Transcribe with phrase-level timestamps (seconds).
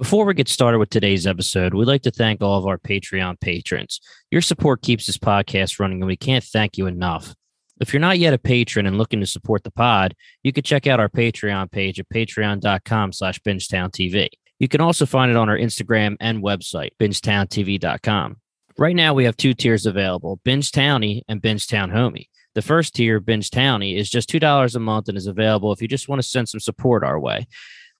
[0.00, 3.38] Before we get started with today's episode, we'd like to thank all of our Patreon
[3.38, 4.00] patrons.
[4.30, 7.34] Your support keeps this podcast running, and we can't thank you enough.
[7.82, 10.86] If you're not yet a patron and looking to support the pod, you can check
[10.86, 14.28] out our Patreon page at patreon.com slash bingetowntv.
[14.58, 18.36] You can also find it on our Instagram and website, bingetowntv.com.
[18.78, 22.28] Right now, we have two tiers available, Binge Townie and Binge Town Homie.
[22.54, 25.88] The first tier, Binge Townie, is just $2 a month and is available if you
[25.88, 27.46] just want to send some support our way.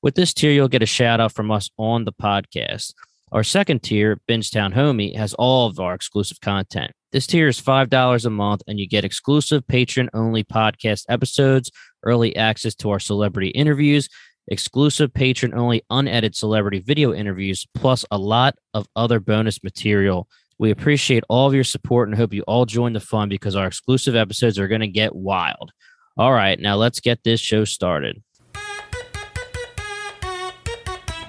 [0.03, 2.95] With this tier, you'll get a shout out from us on the podcast.
[3.33, 6.93] Our second tier, Bingetown Homie, has all of our exclusive content.
[7.13, 11.71] This tier is $5 a month, and you get exclusive patron only podcast episodes,
[12.03, 14.09] early access to our celebrity interviews,
[14.49, 20.29] exclusive patron only unedited celebrity video interviews, plus a lot of other bonus material.
[20.59, 23.67] We appreciate all of your support and hope you all join the fun because our
[23.67, 25.73] exclusive episodes are going to get wild.
[26.17, 28.23] All right, now let's get this show started.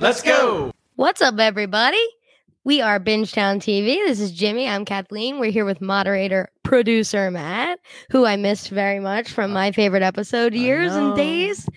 [0.02, 0.72] Let's go.
[0.96, 2.04] What's up, everybody?
[2.64, 4.06] We are Bingetown TV.
[4.06, 4.68] This is Jimmy.
[4.68, 5.40] I'm Kathleen.
[5.40, 7.80] We're here with moderator, producer Matt,
[8.12, 11.68] who I missed very much from my favorite episode, Years and Days.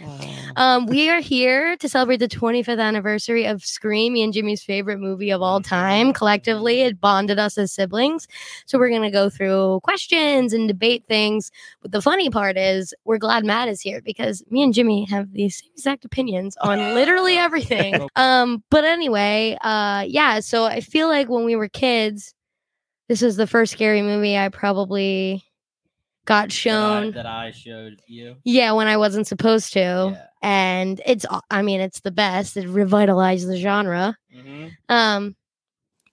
[0.56, 5.00] Um, we are here to celebrate the 25th anniversary of Scream, me and Jimmy's favorite
[5.00, 6.12] movie of all time.
[6.12, 8.28] Collectively, it bonded us as siblings.
[8.66, 11.50] So we're going to go through questions and debate things.
[11.82, 15.32] But the funny part is, we're glad Matt is here because me and Jimmy have
[15.32, 18.06] the same exact opinions on literally everything.
[18.14, 20.38] Um, but anyway, uh, yeah.
[20.40, 22.34] So I feel like when we were kids,
[23.08, 25.44] this was the first scary movie I probably
[26.24, 27.12] got shown.
[27.12, 28.34] that I showed you.
[28.44, 29.78] Yeah, when I wasn't supposed to.
[29.80, 30.26] Yeah.
[30.42, 32.56] And it's I mean, it's the best.
[32.56, 34.16] It revitalized the genre.
[34.34, 34.68] Mm-hmm.
[34.88, 35.36] Um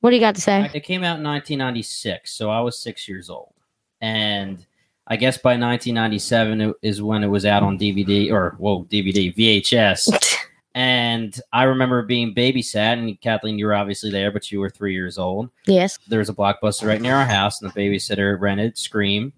[0.01, 0.69] what do you got to say?
[0.73, 3.53] It came out in 1996, so I was six years old,
[4.01, 4.65] and
[5.07, 9.35] I guess by 1997 it is when it was out on DVD or whoa DVD
[9.35, 10.30] VHS.
[10.73, 14.93] And I remember being babysat, and Kathleen, you were obviously there, but you were three
[14.93, 15.49] years old.
[15.65, 15.99] yes.
[16.07, 19.33] There was a blockbuster right near our house, and the babysitter rented Scream,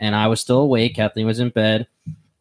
[0.00, 0.94] and I was still awake.
[0.94, 1.86] Kathleen was in bed,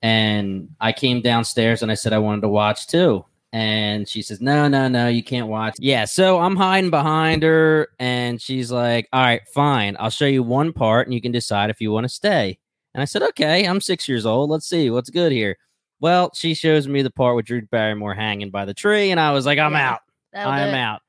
[0.02, 3.26] and I came downstairs and I said I wanted to watch too.
[3.54, 5.76] And she says, No, no, no, you can't watch.
[5.80, 9.98] Yeah, so I'm hiding behind her, and she's like, All right, fine.
[10.00, 12.60] I'll show you one part, and you can decide if you want to stay.
[12.94, 14.50] And I said, Okay, I'm six years old.
[14.50, 15.58] Let's see what's good here.
[16.00, 19.32] Well, she shows me the part with Drew Barrymore hanging by the tree, and I
[19.32, 20.00] was like, I'm Yeah, out.
[20.36, 20.76] I'm it.
[20.76, 21.02] out.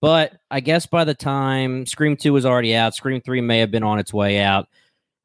[0.00, 3.70] But I guess by the time Scream 2 was already out, Scream 3 may have
[3.70, 4.68] been on its way out.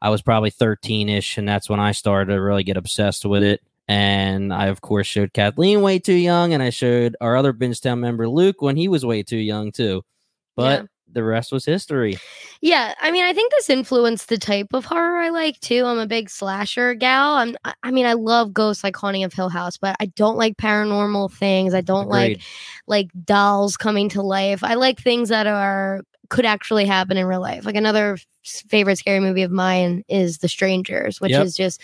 [0.02, 3.44] I was probably 13 ish, and that's when I started to really get obsessed with
[3.44, 3.62] it.
[3.88, 8.00] And I, of course, showed Kathleen way too young, and I showed our other Bingetown
[8.00, 10.04] member, Luke, when he was way too young, too.
[10.56, 10.88] But Yeah.
[11.14, 12.18] The rest was history.
[12.62, 15.84] Yeah, I mean, I think this influenced the type of horror I like too.
[15.86, 17.34] I'm a big slasher gal.
[17.36, 20.58] I'm, I- mean, I love ghosts like Haunting of Hill House, but I don't like
[20.58, 21.74] paranormal things.
[21.74, 22.44] I don't like Agreed.
[22.88, 24.64] like dolls coming to life.
[24.64, 27.66] I like things that are could actually happen in real life.
[27.66, 31.46] Like another favorite scary movie of mine is The Strangers, which Yep.
[31.46, 31.82] is just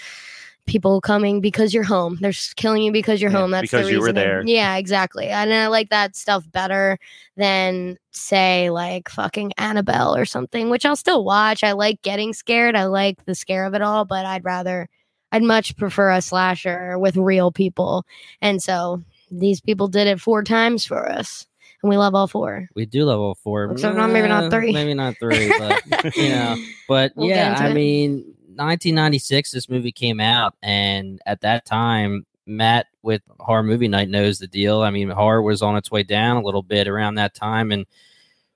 [0.67, 2.17] people coming because you're home.
[2.21, 3.51] They're killing you because you're Yeah, home.
[3.51, 4.43] That's because the you were there.
[4.45, 5.27] Yeah, exactly.
[5.27, 6.99] And I like that stuff better
[7.35, 11.63] than say like fucking Annabelle or something, which I'll still watch.
[11.63, 12.75] I like getting scared.
[12.75, 14.87] I like the scare of it all, but I'd rather
[15.31, 18.05] I'd much prefer a slasher with real people.
[18.41, 21.45] And so these people did it four times for us.
[21.83, 22.67] And we love all four.
[22.75, 23.71] We do love all four.
[23.71, 24.71] Except not- maybe not three.
[24.71, 26.55] Maybe not three, but you know.
[26.87, 27.73] But We'll yeah, I it.
[27.73, 34.09] mean, 1996, this movie came out, and at that time, Matt with Horror Movie Night
[34.09, 34.81] knows the deal.
[34.81, 37.85] I mean, horror was on its way down a little bit around that time, and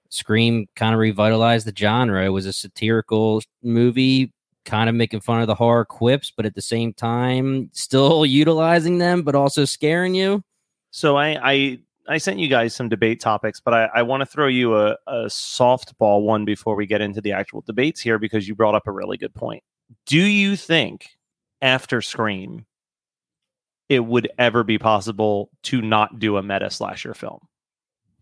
[0.09, 2.25] Scream kind of revitalized the genre.
[2.25, 4.33] It was a satirical movie,
[4.65, 8.97] kind of making fun of the horror quips, but at the same time, still utilizing
[8.97, 10.43] them, but also scaring you.
[10.91, 14.25] So I I I sent you guys some debate topics, but I, I want to
[14.25, 18.47] throw you a, a softball one before we get into the actual debates here because
[18.47, 19.63] you brought up a really good point.
[20.05, 21.07] Do you think
[21.61, 22.65] after Scream
[23.89, 27.39] it would ever be possible to not do a meta slasher film?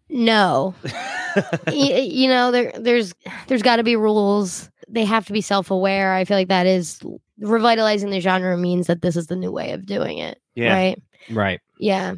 [0.09, 0.73] No.
[1.67, 3.13] y- you know there there's
[3.47, 6.99] there's got to be rules they have to be self-aware i feel like that is
[7.37, 10.73] revitalizing the genre means that this is the new way of doing it yeah.
[10.73, 11.59] right Right.
[11.77, 12.15] yeah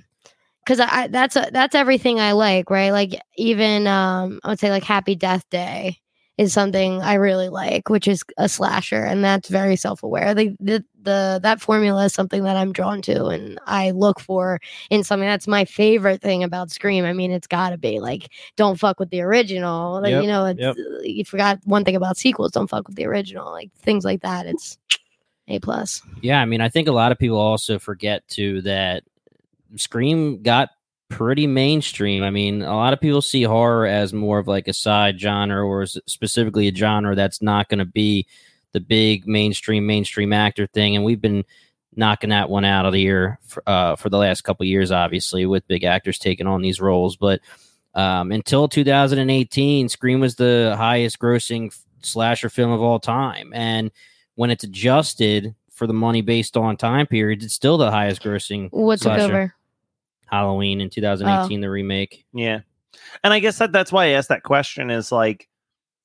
[0.64, 4.60] because I, I that's a, that's everything i like right like even um i would
[4.60, 6.00] say like happy death day
[6.42, 10.34] is something i really like which is a slasher and that's very self-aware.
[10.34, 14.60] The, the the that formula is something that i'm drawn to and i look for
[14.90, 15.28] in something.
[15.28, 17.06] That's my favorite thing about scream.
[17.06, 20.02] I mean it's got to be like don't fuck with the original.
[20.02, 20.76] Like Yep, you know it's, yep.
[20.76, 24.22] Uh, you forgot one thing about sequels don't fuck with the original like things like
[24.22, 24.48] that.
[24.48, 24.78] It's
[25.48, 26.02] a plus.
[26.22, 29.04] Yeah, I mean, I think a lot of people also forget too that
[29.76, 30.70] Scream got
[31.12, 32.24] pretty mainstream.
[32.24, 35.63] I mean, a lot of people see horror as more of like a side genre
[35.63, 38.25] or specifically a genre that's not going to be
[38.74, 41.44] the big mainstream mainstream actor thing and we've been
[41.98, 45.46] knocking that one out of the year for, uh, for the last couple years obviously
[45.46, 47.42] with big actors taking on these roles but
[47.96, 53.92] um, until 2018 scream was the highest grossing slasher film of all time and
[54.36, 58.69] when it's adjusted for the money based on time periods it's still the highest grossing
[58.72, 59.24] What took slasher.
[59.25, 59.56] over?
[60.31, 62.62] Halloween in 2018 the remake Yeah.
[63.24, 65.48] And I guess that that's why I asked that question is like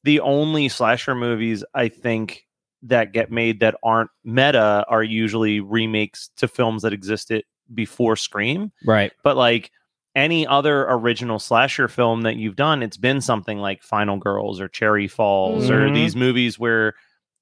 [0.05, 2.47] the only slasher movies I think
[2.83, 7.45] that get made that aren't meta are usually remakes to films that existed
[7.75, 8.71] before Scream.
[8.85, 9.71] right But like
[10.15, 14.69] any other original slasher film that you've done, it's been something like Final Girls or
[14.69, 15.95] Cherry Falls or Mhm.
[15.95, 16.95] these movies where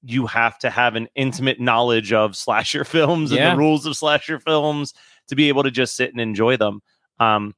[0.03, 4.39] you have to have an intimate knowledge of slasher films and the rules of slasher
[4.39, 4.93] films
[5.27, 6.81] to be able to just sit and enjoy them.
[7.19, 7.55] Um,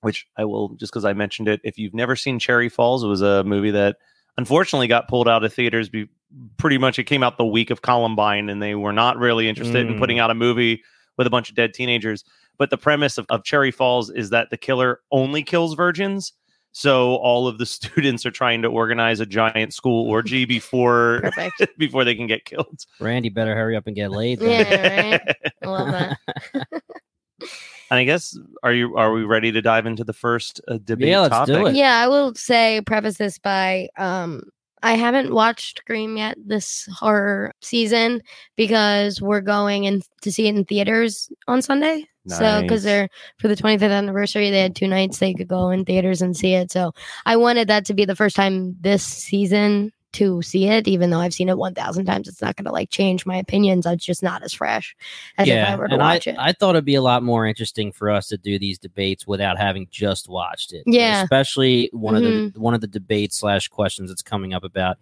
[0.00, 1.60] which I will just because I mentioned it.
[1.62, 3.98] If you've never seen Cherry Falls, it was a movie that
[4.36, 5.88] unfortunately got pulled out of theaters.
[5.88, 6.08] Be
[6.56, 9.86] pretty much it came out the week of Columbine, and they were not really interested
[9.86, 9.98] in Mm.
[10.00, 10.82] putting out a movie
[11.18, 12.24] with a bunch of dead teenagers.
[12.58, 16.32] But the premise of, of Cherry Falls is that the killer only kills virgins.
[16.72, 21.22] So all of the students are trying to organize a giant school orgy before
[21.78, 22.80] before they can get killed.
[22.98, 24.66] randy better hurry up and get laid then.
[24.66, 25.36] Yeah, right.
[25.62, 26.82] I love that.
[27.90, 31.08] And I guess are you are we ready to dive into the first uh, debate
[31.08, 31.54] Yeah, let's topic?
[31.54, 31.74] do it.
[31.74, 34.44] Yeah, I will say preface this by um
[34.82, 38.22] I haven't watched Scream yet this horror season
[38.56, 42.06] because we're going in to see it in theaters on Sunday.
[42.28, 43.08] So because they're
[43.38, 46.54] for the 25th anniversary, they had two nights they could go in theaters and see
[46.54, 46.70] it.
[46.70, 46.92] So
[47.26, 51.20] I wanted that to be the first time this season to see it, even though
[51.20, 52.28] I've seen it 1,000 times.
[52.28, 53.86] It's not going to like change my opinions.
[53.86, 54.94] It's just not as fresh
[55.38, 56.36] as if I were to and watch I, it.
[56.38, 59.58] I thought it'd be a lot more interesting for us to do these debates without
[59.58, 60.82] having just watched it.
[60.86, 61.22] Yeah.
[61.22, 62.54] especially one of Mm-hmm.
[62.54, 64.98] the one of the debates slash questions that's coming up about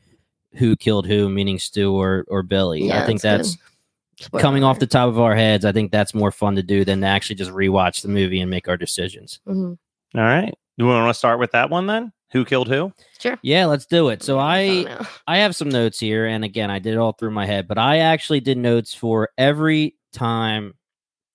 [0.55, 2.87] who killed who, meaning Stu or or Billy.
[2.87, 5.65] Yeah, I think that's that's Spoiler coming off the top of our heads.
[5.65, 8.51] I think that's more fun to do than to actually just rewatch the movie and
[8.51, 9.41] make our decisions.
[9.49, 9.79] Mhm.
[10.15, 10.53] All right.
[10.77, 12.13] You want to start with that one then?
[12.33, 12.93] Who killed who?
[13.19, 13.39] Sure.
[13.43, 14.23] Yeah, let's do it.
[14.23, 15.01] So Oh, I no.
[15.27, 17.79] I have some notes here, and again, I did it all through my head, but
[17.79, 20.75] I actually did notes for every time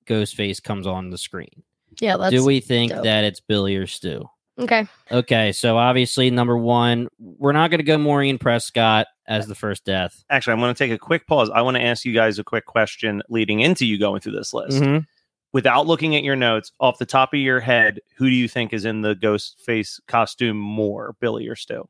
[0.07, 1.63] Ghostface comes on the screen.
[1.99, 3.03] Yeah, that's Do we think dope.
[3.03, 4.29] that it's Billy or Stu?
[4.59, 4.87] okay.
[5.11, 9.83] Okay, so obviously, number one, we're not going to go Maureen Prescott as the first
[9.85, 10.23] death.
[10.29, 11.49] Actually, I'm going to take a quick pause.
[11.53, 14.53] I want to ask you guys a quick question leading into you going through this
[14.53, 14.81] list.
[14.81, 15.05] Mhm.
[15.55, 18.73] Without looking at your notes, off the top of your head, who do you think
[18.73, 21.87] is in the ghost face costume more, Billy or Stu?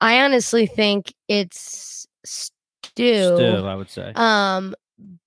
[0.00, 2.56] I honestly think it's Stu.
[3.36, 4.10] Stu, I would say.
[4.16, 4.74] Um,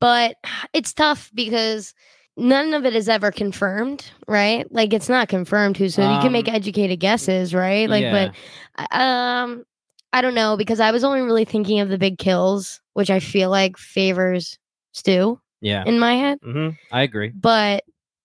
[0.02, 0.36] but
[0.74, 1.94] it's tough because
[2.36, 4.70] none of it is ever confirmed, right?
[4.70, 5.88] Like it's not confirmed who.
[5.88, 7.90] So you can make Um, educated guesses, right?
[7.90, 8.32] Like, yeah.
[8.78, 9.64] but um,
[10.12, 13.22] I don't know because I was only really thinking of the big kills, which I
[13.22, 14.60] feel like favors
[14.92, 16.40] Stu yeah, in my head.
[16.44, 17.30] hmm I agree.
[17.30, 17.84] But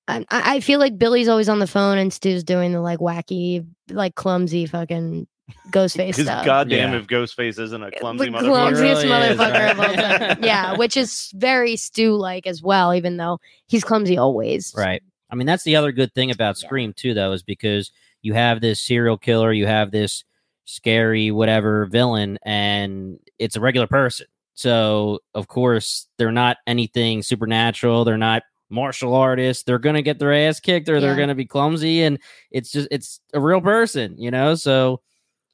[0.08, 3.66] I, I feel like Billy's always on the phone and Stu's doing the like wacky,
[3.90, 5.26] like clumsy fucking
[5.70, 6.44] ghost face Because stuff.
[6.44, 6.98] goddamn, Yeah.
[6.98, 8.40] if Ghostface isn't a clumsy the motherfucker.
[8.74, 10.18] clumsiest He really is, motherfucker of all right?
[10.36, 10.38] time.
[10.44, 13.38] yeah, which is very Stu like as well, even though
[13.68, 14.74] he's clumsy always.
[14.76, 15.02] Right.
[15.30, 16.66] I mean, that's the other good thing about Yeah.
[16.66, 17.90] Scream too, though, is because
[18.22, 20.24] you have this serial killer, you have this
[20.64, 24.26] scary whatever villain, and it's a regular person.
[24.54, 28.04] So of course they're not anything supernatural.
[28.04, 29.64] They're not martial artists.
[29.64, 32.18] They're gonna get their ass kicked, or they're gonna be clumsy, and
[32.50, 34.54] it's just it's a real person, you know.
[34.54, 35.00] So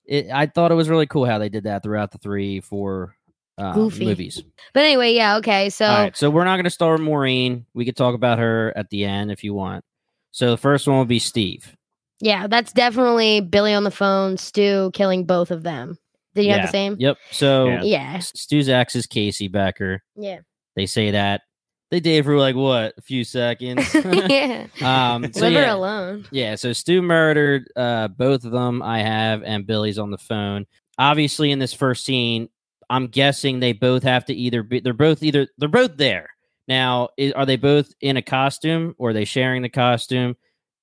[0.08, 3.14] it, I thought it was really cool how they did that throughout the three, four
[3.58, 4.04] uh, Goofy.
[4.06, 4.42] movies.
[4.72, 5.68] But anyway, yeah, okay.
[5.68, 7.66] So All right, so we're not going to start with Maureen.
[7.74, 9.84] We could talk about her at the end if you want.
[10.30, 11.76] So the first one would be Steve.
[12.20, 15.98] yeah, that's definitely Billy on the phone, Stu killing both of them.
[16.38, 16.66] Did you have Yeah.
[16.66, 16.96] the same?
[16.98, 17.18] Yep.
[17.30, 17.82] So Yeah.
[17.82, 18.18] Yeah.
[18.20, 20.02] Stu's ex is Casey Becker.
[20.16, 20.40] Yeah.
[20.76, 21.42] They say that
[21.90, 23.94] they dated for like what a few seconds.
[23.94, 24.66] yeah.
[24.82, 26.26] um, so Leave her yeah, alone.
[26.30, 26.54] yeah.
[26.54, 28.82] So Stu murdered uh, both of them.
[28.82, 30.66] I have, and Billy's on the phone.
[30.98, 32.48] Obviously, in this first scene,
[32.90, 34.80] I'm guessing they both have to either be.
[34.80, 35.48] They're both either.
[35.58, 36.28] They're both there
[36.66, 37.08] now.
[37.18, 40.36] i are they both in a costume, or are they sharing the costume?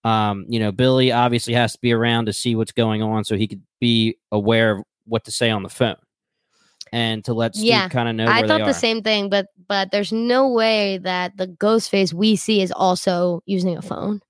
[0.03, 3.35] Um, you know, Billy obviously has to be around to see what's going on, so
[3.35, 5.95] he could be aware of what to say on the phone,
[6.91, 8.25] and to let Stu Yeah, kind of know.
[8.25, 8.73] I where thought they the are.
[8.73, 13.41] same thing, but but there's no way that the ghost face we see is also
[13.45, 14.21] using a phone.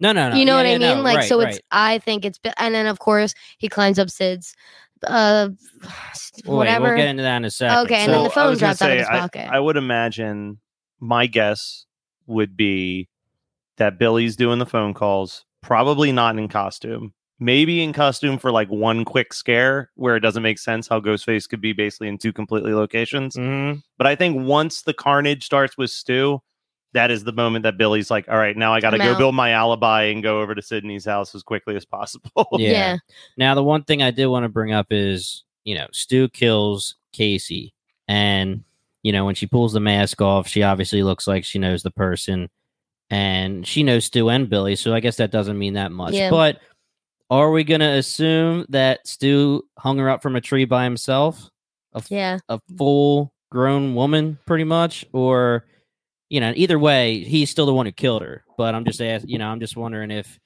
[0.00, 0.36] No, no, no.
[0.36, 0.98] you know Yeah, what yeah, I mean?
[0.98, 1.54] no, like, right, so right.
[1.54, 1.60] it's.
[1.70, 2.38] I think it's.
[2.58, 4.54] And then of course he climbs up Sid's.
[5.06, 5.50] Uh,
[6.46, 6.84] Well, wait, whatever.
[6.88, 7.78] we'll get into that in a second.
[7.84, 9.48] Okay, and then the phone was gonna drops out of say, his I- pocket.
[9.50, 10.58] I, would imagine
[10.98, 11.86] my guess
[12.26, 13.08] would be
[13.76, 15.44] that Billy's doing the phone calls.
[15.62, 17.12] probably not in costume.
[17.40, 21.48] Maybe in costume for like one quick scare where it doesn't make sense how Ghostface
[21.48, 23.34] could be basically in two completely locations.
[23.34, 23.82] Mhm.
[23.98, 26.40] But I think once the carnage starts with Stu,
[26.92, 29.18] that is the moment that Billy's like, all right, now I got to go out.
[29.18, 32.46] build my alibi and go over to Sidney's house as quickly as possible.
[32.52, 32.70] Yeah.
[32.70, 32.96] Yeah.
[33.36, 36.94] Now, the one thing I did want to bring up is, you know, Stu kills
[37.12, 37.74] Casey,
[38.06, 38.62] and
[39.02, 41.90] you know when she pulls the mask off, she obviously looks like she knows the
[41.90, 42.48] person,
[43.10, 44.76] and she knows Stu and Billy.
[44.76, 46.14] So I guess that doesn't mean that much.
[46.14, 46.30] Yeah.
[46.30, 46.60] But
[47.40, 51.48] are we gonna assume that Stu hung her up from a tree by himself,
[52.08, 52.38] Yeah.
[52.48, 55.64] a full grown woman, pretty much, or
[56.30, 58.44] you know, either way, he's still the one who killed her.
[58.58, 60.38] But I'm just asking, you know, I'm just wondering if.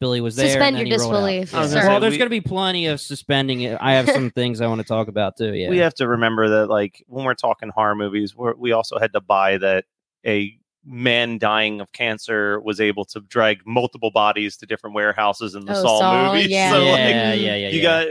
[0.00, 0.48] Billy was there.
[0.48, 1.16] Suspend and your he rolled out.
[1.20, 1.58] disbelief, Yeah.
[1.60, 3.78] gonna Well, say, there's we- going to be plenty of suspending it.
[3.80, 5.54] I have some things I want to talk about too.
[5.54, 5.70] Yeah.
[5.70, 9.12] We have to remember that, like, when we're talking horror movies, we're, we also had
[9.14, 9.84] to buy that
[10.26, 15.64] a man dying of cancer was able to drag multiple bodies to different warehouses in
[15.64, 16.48] the Oh, Saw, Saw, movies.
[16.50, 16.70] yeah.
[16.72, 17.68] So, yeah, like, yeah, yeah, yeah.
[17.70, 18.06] you got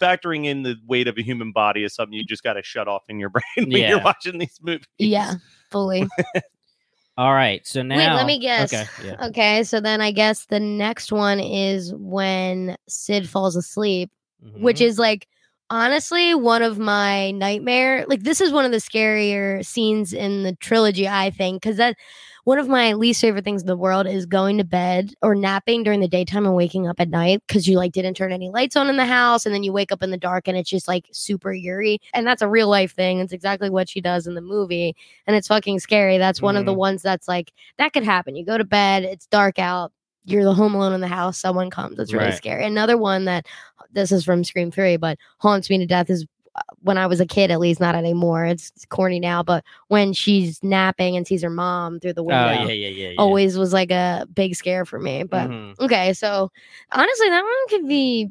[0.00, 2.88] factoring in the weight of a human body is something you just got to shut
[2.88, 3.88] off in your brain when Yeah.
[3.90, 4.86] you're watching these movies.
[4.98, 5.34] Yeah.
[5.70, 6.06] Fully.
[7.18, 7.66] All right.
[7.66, 7.96] So now.
[7.96, 8.72] Wait, let me guess.
[8.74, 8.86] Okay.
[9.04, 9.26] Yeah.
[9.28, 14.10] Okay, so then I guess the next one is when Sid falls asleep,
[14.58, 14.86] which Mhm.
[14.86, 15.26] is like
[15.70, 18.04] honestly one of my nightmare.
[18.08, 21.96] Like this is one of the scarier scenes in the trilogy, I think, because that
[22.44, 25.82] one of my least favorite things in the world is going to bed or napping
[25.82, 28.76] during the daytime and waking up at night because you like didn't turn any lights
[28.76, 30.86] on in the house and then you wake up in the dark and it's just
[30.86, 32.00] like super eerie.
[32.14, 33.18] And that's a real life thing.
[33.18, 34.94] It's exactly what she does in the movie.
[35.26, 36.18] And it's fucking scary.
[36.18, 36.76] That's one of the Mhm.
[36.76, 38.36] ones that's like that could happen.
[38.36, 39.92] You go to bed, it's dark out,
[40.26, 41.96] you're the home alone in the house, someone comes.
[41.96, 42.34] That's really Right.
[42.34, 42.64] scary.
[42.64, 43.46] Another one that
[43.92, 47.20] this is from Scream 3, but haunts me to death is uh, when I was
[47.20, 48.44] a kid, at least not anymore.
[48.46, 52.26] It's, it's corny now, but when she's napping and sees her mom through the Oh
[52.26, 53.08] window, yeah, yeah, yeah.
[53.10, 53.20] yeah.
[53.20, 55.22] always was like a big scare for me.
[55.22, 55.78] But Mhm.
[55.80, 56.50] okay, so
[56.92, 58.30] honestly, that one could be.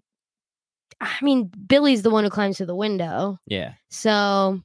[1.02, 3.38] I mean, Billy's the one who climbs through the window.
[3.48, 3.74] Yeah.
[3.90, 4.62] So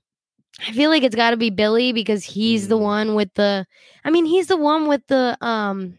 [0.67, 2.83] I feel like it's got to be Billy because he's the Mm.
[2.83, 3.67] one with the.
[4.05, 5.99] I mean, he's the one with the um.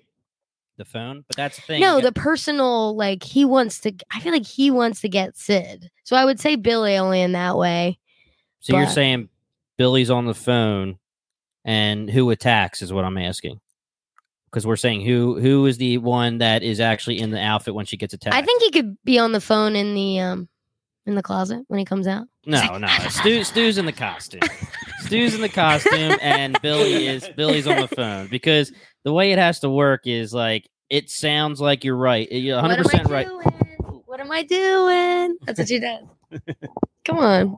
[0.81, 1.79] The phone, but that's the thing.
[1.79, 3.93] No, the personal like he wants to.
[4.11, 5.91] I feel like he wants to get Sid.
[6.05, 7.99] So I would say Billy only in that way.
[8.61, 9.29] So you're saying
[9.77, 10.97] Billy's on the phone,
[11.63, 13.59] and who attacks is what I'm asking.
[14.49, 17.85] Because we're saying who who is the one that is actually in the outfit when
[17.85, 18.35] she gets attacked.
[18.35, 20.49] I think he could be on the phone in the um
[21.05, 22.25] in the closet when he comes out.
[22.47, 22.87] no, no.
[23.09, 24.41] Stu, Stu's in the costume.
[25.01, 28.71] Stu's in the costume, and Billy is Billy's on the phone because
[29.03, 32.29] the way it has to work is like it sounds like you're right.
[32.31, 33.27] You're 100 What am I percent right.
[33.27, 34.01] doing?
[34.05, 35.37] What am I doing?
[35.45, 36.03] That's what she does.
[37.05, 37.57] Come on.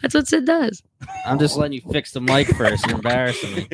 [0.00, 0.82] That's what Sid does.
[1.26, 2.86] I'm just letting you fix the mic first.
[2.86, 3.66] You're embarrassing me.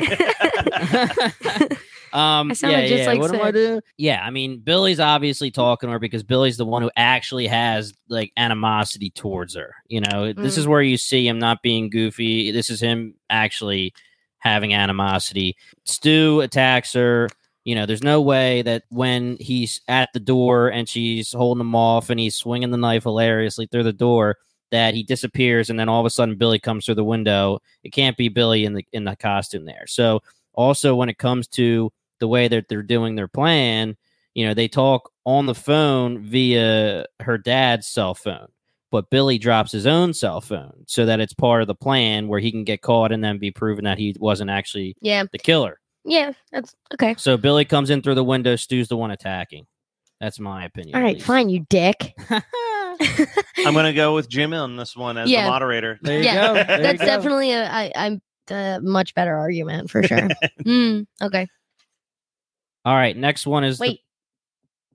[2.12, 3.06] um, I sounded yeah, just yeah.
[3.06, 3.54] like what am I Sid.
[3.54, 3.80] doing?
[3.98, 7.92] Yeah, I mean, Billy's obviously talking to her because Billy's the one who actually has
[8.08, 9.74] like animosity towards her.
[9.88, 10.58] You know, this Mm.
[10.58, 12.50] is where you see him not being goofy.
[12.50, 13.92] This is him actually
[14.38, 15.56] having animosity.
[15.84, 17.28] Stu attacks her.
[17.64, 21.74] You know, there's no way that when he's at the door and she's holding him
[21.74, 24.36] off and he's swinging the knife hilariously through the door
[24.70, 27.58] that he disappears and then all of a sudden Billy comes through the window.
[27.84, 29.86] It can't be Billy in the in the costume there.
[29.86, 30.20] So
[30.54, 31.90] also when it comes to
[32.20, 33.96] the way that they're doing their plan,
[34.34, 38.48] you know, they talk on the phone via her dad's cell phone.
[38.90, 42.40] But Billy drops his own cell phone so that it's part of the plan where
[42.40, 45.24] he can get caught and then be proven that he wasn't actually Yeah.
[45.30, 45.78] the killer.
[46.04, 46.32] Yeah.
[46.52, 47.14] That's okay.
[47.18, 49.66] So Billy comes in through the window, Stu's the one attacking.
[50.20, 50.96] That's my opinion.
[50.96, 51.26] All at right, least.
[51.26, 52.14] fine, you dick.
[52.30, 55.44] I'm going to go with Jim on this one as Yeah.
[55.44, 55.98] the moderator.
[56.02, 56.54] There you Yeah, go.
[56.66, 57.06] There you That's go.
[57.06, 60.28] definitely a I, I'm a much better argument for sure.
[60.64, 61.46] mm, okay.
[62.84, 63.16] All right.
[63.16, 64.00] Next one is the- Wait.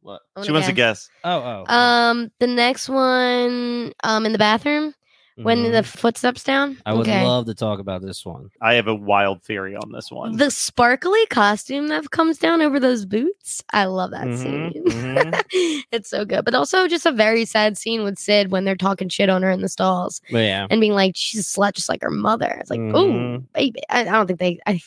[0.04, 0.22] What?
[0.44, 1.08] She wants to guess.
[1.08, 1.10] guess.
[1.24, 1.74] Oh, oh.
[1.74, 4.94] Um, the next one, um, in the bathroom
[5.38, 5.72] when Mhm.
[5.72, 6.78] the footsteps down.
[6.86, 7.24] I would okay.
[7.24, 8.50] love to talk about this one.
[8.62, 10.36] I have a wild theory on this one.
[10.38, 13.64] the sparkly costume that comes down over those boots.
[13.74, 14.84] I love that Mhm, scene.
[14.86, 15.42] mhm.
[15.92, 19.10] it's so good, but also just a very sad scene with Sid when they're talking
[19.10, 20.68] shit on her in the stalls But yeah.
[20.70, 23.46] and being like, "She's a slut, just like her mother." It's like, oh, Mhm.
[23.54, 23.82] baby.
[23.90, 24.60] I, I don't think they.
[24.68, 24.80] I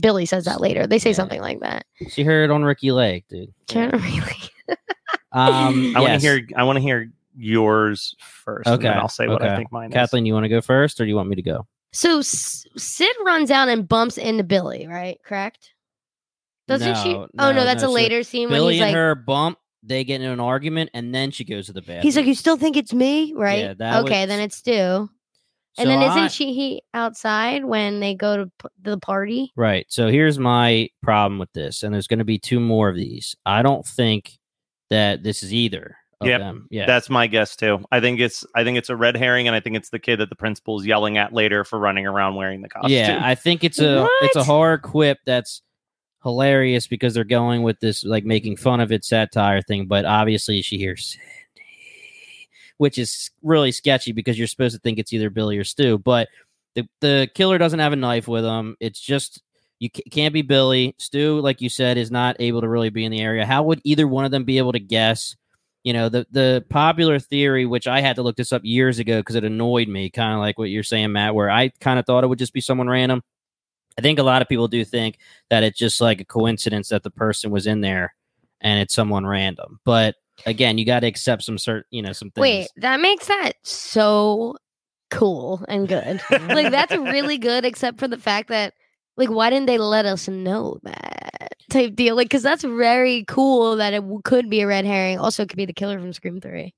[0.00, 0.86] Billy says that later.
[0.86, 1.16] They say Yeah.
[1.16, 1.84] something like that.
[2.08, 3.52] She heard it on Ricki Lake, dude.
[3.68, 4.76] Trying to really.
[5.32, 6.22] Um, I want to yes.
[6.22, 6.40] hear.
[6.56, 8.66] I want to hear yours first.
[8.68, 9.94] and then Okay, I'll say what I think mine is.
[9.94, 11.66] Kathleen, you want to go first, or do you want me to go?
[11.92, 15.18] So S- Sid runs out and bumps into Billy, right?
[15.24, 15.72] Correct.
[16.68, 17.12] Doesn't she?
[17.12, 18.94] No, Oh no, no, that's no, a so later scene when Billy he's and like,
[18.96, 19.58] her bump.
[19.86, 22.02] They get in an argument, and then she goes to the bathroom.
[22.02, 25.10] he's like, "You still think it's me, right?" Yeah, that okay, was- then it's Stu.
[25.76, 29.52] And So then isn't I- she he outside when they go to p- the party?
[29.56, 29.86] Right.
[29.88, 33.34] So here's my problem with this, and there's going to be two more of these.
[33.44, 34.38] I don't think
[34.90, 36.40] that this is either of Yep.
[36.40, 36.68] them.
[36.70, 36.86] Yeah.
[36.86, 37.84] That's my guess too.
[37.90, 40.20] I think it's I think it's a red herring, and I think it's the kid
[40.20, 42.92] that the principal's yelling at later for running around wearing the costume.
[42.92, 44.46] Yeah, I think it's a it's a What?
[44.46, 45.60] horror quip that's
[46.22, 50.62] hilarious because they're going with this like making fun of it satire thing, but obviously
[50.62, 51.33] she hears Sydney,
[52.84, 56.28] which is really sketchy because you're supposed to think it's either Billy or Stu, but
[56.74, 58.76] the the killer doesn't have a knife with him.
[58.78, 59.40] It's just
[59.78, 60.94] you ca- can't be Billy.
[60.98, 63.46] Stu, like you said, is not able to really be in the area.
[63.46, 65.34] How would either one of them be able to guess?
[65.82, 69.20] You know, the the popular theory, which I had to look this up years ago
[69.20, 72.04] because it annoyed me, kind of like what you're saying, Matt, where I kind of
[72.04, 73.22] thought it would just be someone random.
[73.98, 75.16] I think a lot of people do think
[75.48, 78.14] that it's just like a coincidence that the person was in there
[78.60, 79.80] and it's someone random.
[79.86, 82.42] But again, you got to accept some certain, you know, some things.
[82.42, 84.56] Wait, that makes that so
[85.10, 86.20] cool and good.
[86.30, 88.74] like that's really good, except for the fact that
[89.16, 92.16] like why didn't they let us know that type deal?
[92.16, 95.18] Like, because that's very cool that it w- could be a red herring.
[95.18, 96.74] Also, it could be the killer from Scream Three.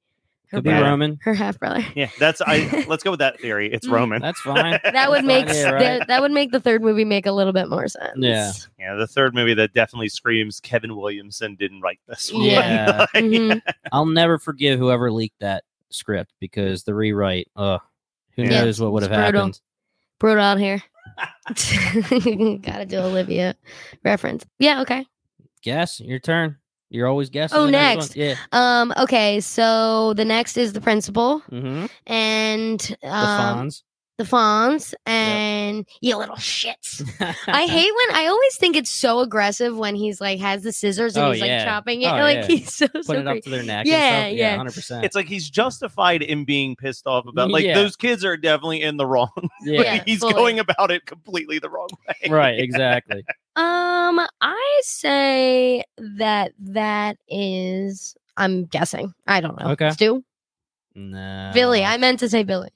[0.50, 1.18] Her Could be Roman.
[1.22, 1.84] Her half brother.
[1.96, 2.08] yeah.
[2.20, 2.84] That's I.
[2.88, 3.72] let's go with that theory.
[3.72, 4.22] It's Mm, Roman.
[4.22, 4.78] That's fine.
[4.84, 5.80] That would make yeah, s- right.
[5.80, 8.12] that, that would make the third movie make a little bit more sense.
[8.16, 8.52] Yeah.
[8.78, 12.44] yeah, the third movie that definitely screams Kevin Williamson didn't write this one.
[12.44, 13.06] Yeah.
[13.14, 13.60] Mhm.
[13.92, 17.78] I'll never forgive whoever leaked that script because the rewrite, uh,
[18.36, 18.64] who Yeah.
[18.64, 19.40] knows what would have It's brutal.
[19.40, 19.60] happened.
[20.20, 20.82] Brutal out here.
[22.62, 23.56] Gotta do Olivia
[24.04, 24.44] reference.
[24.58, 24.80] Yeah.
[24.82, 25.06] Okay.
[25.62, 26.56] Guess your turn.
[26.90, 27.58] You're always guessing.
[27.58, 28.16] Oh, the next.
[28.16, 28.16] next.
[28.16, 28.26] one.
[28.26, 28.36] Yeah.
[28.52, 28.92] Um.
[28.98, 29.40] Okay.
[29.40, 31.86] So the next is the principal Mm-hmm.
[32.06, 33.82] and The um, Fonz.
[34.18, 37.02] The Fonz and you little shits.
[37.46, 41.16] I hate when I always think it's so aggressive when he's like has the scissors
[41.16, 42.06] and Oh, he's like chopping it.
[42.08, 42.46] Oh, like yeah.
[42.46, 43.86] he's so so putting it up to their neck.
[43.86, 44.38] Yeah, and stuff.
[44.38, 44.56] yeah.
[44.56, 45.04] hundred percent.
[45.04, 47.74] It's like he's justified in being pissed off about like Yeah.
[47.74, 49.30] those kids are definitely in the wrong.
[49.62, 50.02] Yeah, Yeah.
[50.06, 50.32] he's fully.
[50.32, 52.30] going about it completely the wrong way.
[52.30, 52.58] right.
[52.58, 53.24] Exactly.
[53.58, 58.14] Um, I say that that is.
[58.36, 59.14] I'm guessing.
[59.26, 59.70] I don't know.
[59.70, 59.88] Okay.
[59.92, 60.22] Stu,
[60.94, 61.50] No.
[61.54, 61.82] Billy.
[61.82, 62.68] I meant to say Billy.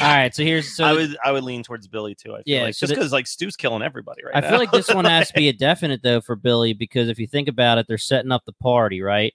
[0.00, 0.34] All right.
[0.34, 2.32] So here's so I would I would lean towards Billy too.
[2.34, 4.50] I feel Yeah, like so just the- because like Stu's killing everybody right I now.
[4.50, 7.26] feel like this one has to be a definite though for Billy because if you
[7.26, 9.32] think about it, they're setting up the party, right?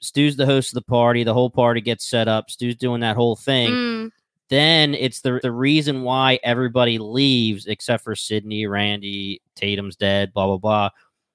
[0.00, 1.22] Stu's the host of the party.
[1.22, 2.50] The whole party gets set up.
[2.50, 3.70] Stu's doing that whole thing.
[3.70, 4.10] Mm,
[4.48, 10.46] Then it's the the reason why everybody leaves except for Sidney, Randy, Tatum's dead, blah
[10.46, 10.90] blah blah.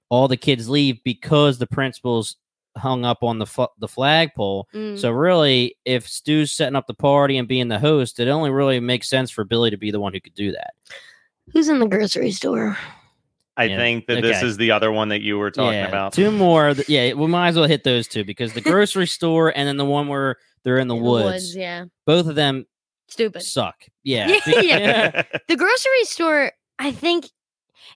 [0.09, 2.35] All the kids leave because the principal's
[2.77, 4.67] hung up on the fu- the flagpole.
[4.73, 4.97] mm.
[4.99, 8.79] So really, if Stu's setting up the party and being the host, it only really
[8.79, 10.73] makes sense for Billy to be the one who could do that.
[11.53, 12.77] Who's in the grocery store?
[13.55, 16.13] I Yeah, think that this is the other one that you were talking yeah, about.
[16.13, 16.73] Two more.
[16.75, 19.77] th- Yeah, we might as well hit those two because the grocery store and then
[19.77, 21.55] the one where they're in the In woods.
[21.55, 21.85] Yeah.
[22.05, 22.67] Both of them
[23.07, 23.41] Stupid.
[23.41, 23.75] suck.
[24.03, 24.27] Yeah.
[24.45, 25.23] Yeah, yeah.
[25.47, 26.51] The grocery store.
[26.77, 27.29] I think.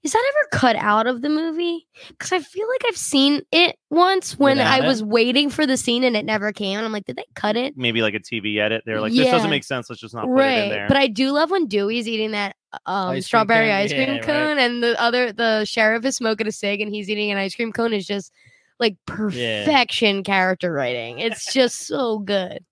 [0.03, 1.87] Is that ever cut out of the movie?
[2.09, 4.87] Because I feel like I've seen it once when Without I it?
[4.87, 6.77] was waiting for the scene and it never came.
[6.77, 7.75] And I'm like, did they cut it?
[7.77, 8.83] Maybe like a TV edit.
[8.85, 9.31] They're like, this Yeah.
[9.31, 9.89] doesn't make sense.
[9.89, 10.87] Let's just not put it in right there.
[10.87, 13.75] but i do love when dewey's eating that um, Ice cream strawberry cone?
[13.75, 14.23] ice cream Yeah, right.
[14.23, 17.53] cone and the other the sheriff is smoking a cig and he's eating an ice
[17.55, 18.31] cream cone is just
[18.79, 22.63] like perfection character writing it's just so good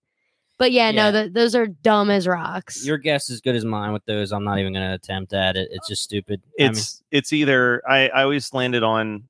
[0.60, 1.10] but yeah, Yeah.
[1.10, 4.06] no th- those are dumb as rocks Your guess is as good as mine with
[4.06, 4.32] those.
[4.32, 5.70] I'm not even going to attempt at it.
[5.72, 6.42] It's just stupid.
[6.60, 9.24] I mean, it's it's either I, I always landed on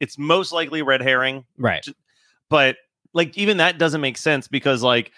[0.00, 1.86] it's most likely red herring, right.
[2.48, 2.76] but
[3.12, 5.12] like even that doesn't make sense because like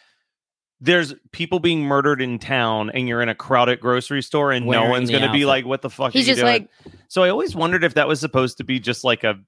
[0.80, 4.86] there's people being murdered in town and you're in a crowded grocery store and no
[4.86, 6.52] one's gonna be like, what the fuck he's are you just doing?
[6.52, 6.68] like
[7.08, 9.38] so I always wondered if that was supposed to be just like a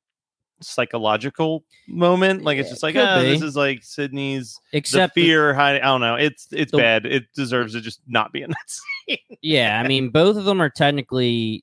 [0.60, 2.42] psychological moment.
[2.44, 5.54] Like it's just like, could ah, this is like Sidney's Except the the- fear.
[5.54, 6.14] hide- I don't know.
[6.16, 7.06] It's it's The- bad.
[7.06, 8.56] It deserves to just not be in that
[9.18, 9.38] scene.
[9.42, 11.62] yeah, I mean, both of them are technically.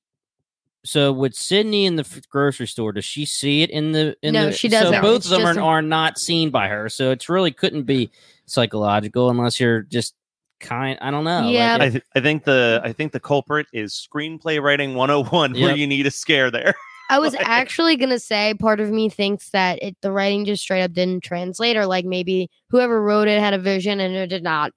[0.86, 4.18] So with Sidney in the f- grocery store, does she see it in the?
[4.22, 4.94] In No, the, she doesn't.
[4.96, 6.90] So both It's of them just are, a- are not seen by her.
[6.90, 8.12] So it's really couldn't be
[8.48, 10.14] psychological unless you're just
[10.60, 10.98] kind.
[11.02, 11.48] I don't know.
[11.50, 11.76] Yeah.
[11.76, 15.62] it- I, th- I think the I think the culprit is screenplay writing 101 where
[15.70, 15.78] Yep.
[15.78, 16.76] you need a scare there.
[17.16, 20.64] I was Like- actually gonna say part of me thinks that it the writing just
[20.64, 24.28] straight up didn't translate or like maybe whoever wrote it had a vision and it
[24.28, 24.72] did not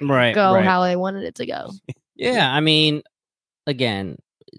[0.00, 0.34] right.
[0.34, 0.64] go right.
[0.64, 1.70] how they wanted it to go
[2.14, 3.02] Yeah, I mean,
[3.66, 4.16] again,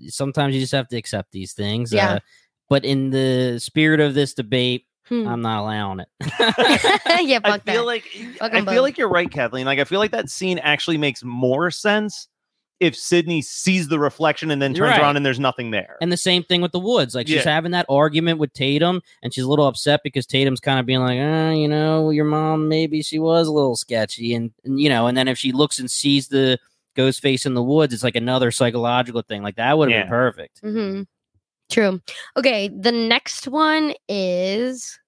[0.08, 1.94] sometimes you just have to accept these things.
[1.94, 2.14] Yeah.
[2.16, 2.20] Uh,
[2.68, 5.28] but in the spirit of this debate, Hmm.
[5.28, 6.08] I'm not allowing it.
[6.40, 8.04] yeah I feel that like
[8.38, 8.82] Fuck I feel both.
[8.82, 9.66] like you're right, Kathleen.
[9.66, 12.28] Like I feel like that scene actually makes more sense
[12.84, 15.00] if Sidney sees the reflection and then turns Right.
[15.02, 15.98] around and there's nothing there.
[16.02, 17.16] And the same thing with the woods.
[17.16, 17.52] Like she's Yeah.
[17.54, 21.00] having that argument with Tatum, and she's a little upset because Tatum's kind of being
[21.00, 24.90] like, uh, you know, your mom maybe she was a little sketchy, and, and you
[24.90, 26.60] know, and then if she looks and sees the
[26.96, 29.42] ghost face in the woods, it's like another psychological thing.
[29.42, 30.04] Like that would have Yeah.
[30.04, 30.62] been perfect.
[30.62, 31.02] Mm-hmm.
[31.72, 32.02] True.
[32.38, 35.00] Okay, the next one is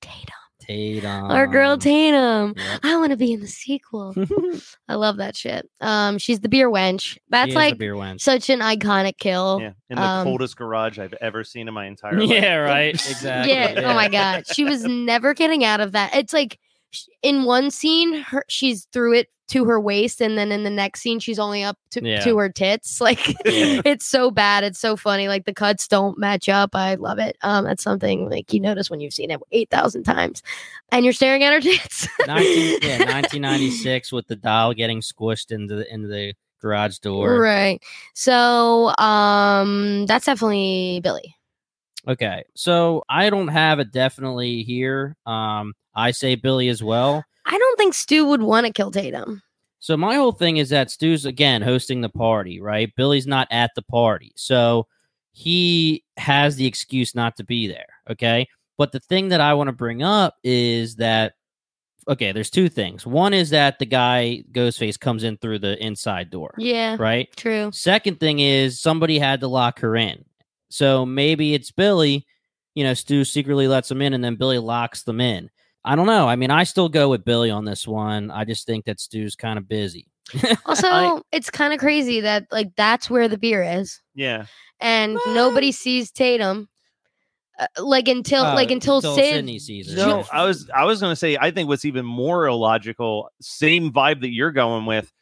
[0.00, 0.34] Tatum.
[0.66, 1.30] Tatum.
[1.30, 2.54] Our girl Tatum.
[2.56, 2.80] Yep.
[2.82, 4.14] I want to be in the sequel.
[4.88, 5.68] I love that shit.
[5.80, 7.18] Um, she's the beer wench.
[7.28, 8.20] That's She like beer wench.
[8.20, 9.58] such an iconic kill.
[9.60, 12.28] Yeah, in the Um, coldest garage I've ever seen in my entire life.
[12.30, 12.94] Yeah, right.
[13.10, 13.52] Exactly.
[13.54, 13.90] Yeah.
[13.90, 16.14] Oh my god, she was never getting out of that.
[16.14, 16.61] It's like sh-
[17.22, 21.00] in one scene, her she's through it to her waist, and then in the next
[21.02, 22.20] scene, she's only up to Yeah.
[22.20, 23.00] to her tits.
[23.02, 23.82] Like Yeah.
[23.84, 24.64] it's so bad.
[24.64, 25.28] It's so funny.
[25.28, 26.74] Like the cuts don't match up.
[26.74, 27.36] I love it.
[27.42, 30.42] Um, that's something like you notice when you've seen it eight thousand times,
[30.90, 32.08] and you're staring at her tits.
[32.26, 37.38] 19, yeah, 1996 with the doll getting squished into the into the garage door.
[37.40, 37.82] Right.
[38.14, 41.36] So um that's definitely Billy.
[42.08, 45.16] Okay, so I don't have a definitely here.
[45.24, 47.24] Um, I say Billy as well.
[47.44, 49.42] I don't think Stu would want to kill Tatum.
[49.78, 52.92] So my whole thing is that Stu's again hosting the party, right?
[52.96, 54.86] Billy's not at the party, so
[55.32, 57.86] he has the excuse not to be there.
[58.10, 61.34] Okay, but the thing that I want to bring up is that
[62.08, 63.06] okay, there's two things.
[63.06, 66.96] One is that the guy Ghostface comes in through the inside door, Yeah.
[66.98, 67.28] right?
[67.36, 67.70] True.
[67.72, 70.24] Second thing is somebody had to lock her in.
[70.72, 72.26] So maybe it's Billy,
[72.74, 75.50] you know, Stu secretly lets them in and then Billy locks them in.
[75.84, 76.28] I don't know.
[76.28, 78.30] I mean, I still go with Billy on this one.
[78.30, 80.06] I just think that Stu's kind of busy.
[80.66, 84.46] Also, I- it's kind of crazy that like that's where the beer is, Yeah,
[84.80, 86.68] and nobody sees Tatum.
[87.58, 89.14] Uh, like until Uh, like until, Sid.
[89.16, 89.96] Sidney sees her.
[89.96, 93.92] No, I was I was going to say I think what's even more illogical, same
[93.92, 95.12] vibe that you're going with.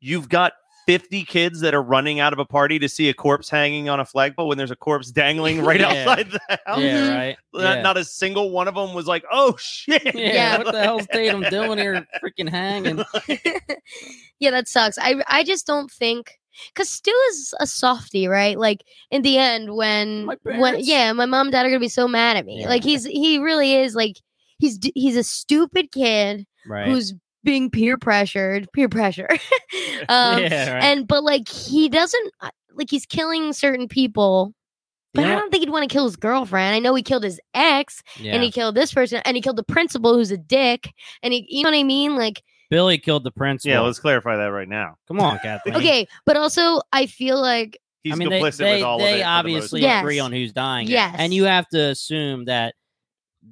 [0.00, 0.54] You've got
[0.90, 4.00] 50 kids that are running out of a party to see a corpse hanging on
[4.00, 5.88] a flagpole when there's a corpse dangling right Yeah.
[5.88, 6.80] outside the house.
[6.80, 7.36] Yeah, right.
[7.54, 7.62] Mm-hmm.
[7.62, 7.82] Not, yeah.
[7.82, 10.58] not a single one of them was like, "Oh shit!" yeah, Yeah.
[10.58, 12.04] what the hell's Tatum doing here?
[12.20, 13.04] Freaking hanging.
[14.40, 14.98] yeah, that sucks.
[14.98, 16.38] I I just don't think
[16.74, 18.58] because Stu is a softie, right?
[18.58, 21.88] Like in the end, when My when yeah, my mom and dad are gonna be
[21.88, 22.62] so mad at me.
[22.62, 22.68] Yeah.
[22.68, 24.16] Like he's he really is like
[24.58, 26.88] he's he's a stupid kid Right.
[26.88, 29.28] who's being peer pressured, peer pressure.
[30.08, 30.84] um, yeah, right.
[30.84, 34.54] and but like he doesn't uh, like he's killing certain people.
[35.12, 36.72] But You I don't think he'd want to kill his girlfriend.
[36.74, 38.32] I know he killed his ex, yeah.
[38.32, 40.92] and he killed this person, and he killed the principal, who's a dick,
[41.24, 42.14] and he, you know what I mean?
[42.14, 43.72] Like, Billy killed the principal.
[43.72, 44.94] Yeah, let's clarify that right now.
[45.08, 45.74] Come on, Kathleen.
[45.74, 49.04] okay, but also I feel like He's I mean, they, complicit they, with all they
[49.04, 49.12] of it.
[49.12, 50.02] for the most obviously Yes.
[50.02, 50.86] agree on who's dying.
[50.86, 51.16] Yes.
[51.18, 52.74] And you have to assume that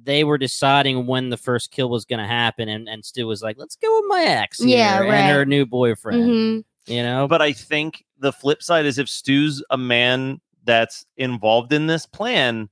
[0.03, 2.69] they were deciding when the first kill was going to happen.
[2.69, 4.59] And, and Stu was like, let's go with my ex.
[4.63, 6.23] Yeah, here And her new boyfriend.
[6.23, 7.27] mhm, You know?
[7.27, 12.05] But I think the flip side is if Stu's a man that's involved in this
[12.05, 12.69] plan,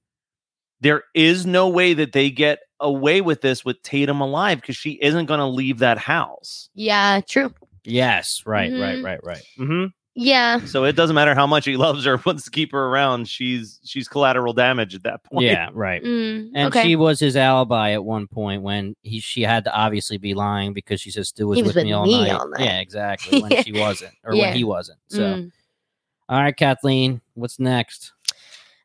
[0.82, 5.00] there is no way that they get away with this with Tatum alive because she
[5.02, 6.70] isn't going to leave that house.
[6.76, 7.52] yeah, true,
[7.84, 8.44] yes.
[8.46, 9.04] Right, right, Mhm.
[9.04, 9.44] right, right.
[9.58, 9.86] hmm
[10.20, 13.30] yeah, So it doesn't matter how much he loves her, wants to keep her around.
[13.30, 15.46] She's she's collateral damage at that point.
[15.46, 16.04] Yeah, right.
[16.04, 19.72] mm, And okay, she was his alibi at one point when he she had to
[19.74, 22.20] obviously be lying because she says Stu was, He was with with me all me
[22.24, 22.32] night.
[22.32, 22.60] all night.
[22.66, 23.40] Yeah, exactly.
[23.40, 23.62] When Yeah.
[23.62, 24.48] she wasn't, or Yeah.
[24.48, 24.98] when he wasn't.
[25.08, 25.52] So, Mm.
[26.30, 28.14] all right, Kathleen, what's next?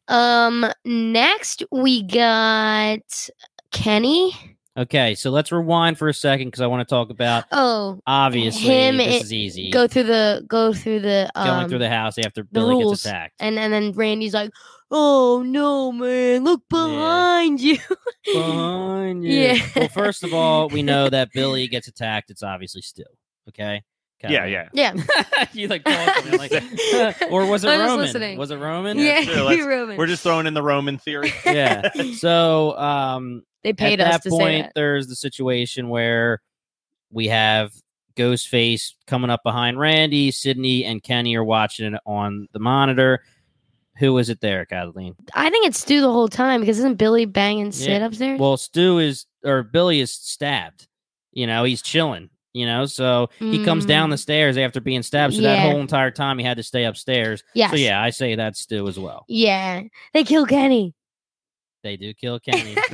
[0.08, 3.28] Um, next we got
[3.70, 4.32] Kenny.
[4.74, 8.62] Okay, so let's rewind for a second because I want to talk about Oh, obviously
[8.62, 9.70] Him this i- is easy.
[9.70, 13.02] go through the go through the um, going through the house after Billy rules.
[13.02, 13.34] gets attacked.
[13.40, 14.50] and and then Randy's like,
[14.90, 16.78] "Oh no, man, look Yeah.
[16.78, 17.76] behind you."
[18.32, 19.30] Behind you.
[19.32, 19.58] Yeah.
[19.76, 22.30] Well, first of all, we know that Billy gets attacked.
[22.30, 23.04] It's obviously Stu.
[23.50, 23.82] Okay.
[24.22, 24.68] Yeah, Kathleen?
[24.72, 24.92] yeah.
[24.94, 26.52] yeah, you like, like
[27.30, 27.98] or was it I was Roman?
[28.06, 28.38] listening.
[28.38, 28.96] Was it Roman?
[28.96, 29.96] yeah, true, let's- Roman.
[29.98, 31.32] We're just throwing in the Roman theory.
[31.44, 31.90] yeah.
[32.14, 34.72] So um they paid at us that to say point that.
[34.74, 36.40] there's the situation where
[37.10, 37.72] we have
[38.16, 43.22] Ghostface coming up behind Randy, Sidney and Kenny are watching it on the monitor.
[43.98, 45.14] Who is it there, Kathleen?
[45.34, 48.06] I think it's Stu the whole time because isn't Billy banging Sid Yeah.
[48.06, 48.40] upstairs?
[48.40, 50.88] Well, Stu is or Billy is stabbed.
[51.32, 52.30] You know, he's chilling.
[52.54, 54.20] You know, so he comes down the Mm.
[54.20, 55.32] stairs after being stabbed.
[55.34, 57.42] So that whole entire time he had to stay upstairs.
[57.54, 57.70] Yeah.
[57.70, 59.24] So yeah, I say that's Stu as well.
[59.26, 59.84] Yeah.
[60.12, 60.94] They kill Kenny.
[61.82, 62.76] They do kill Kenny.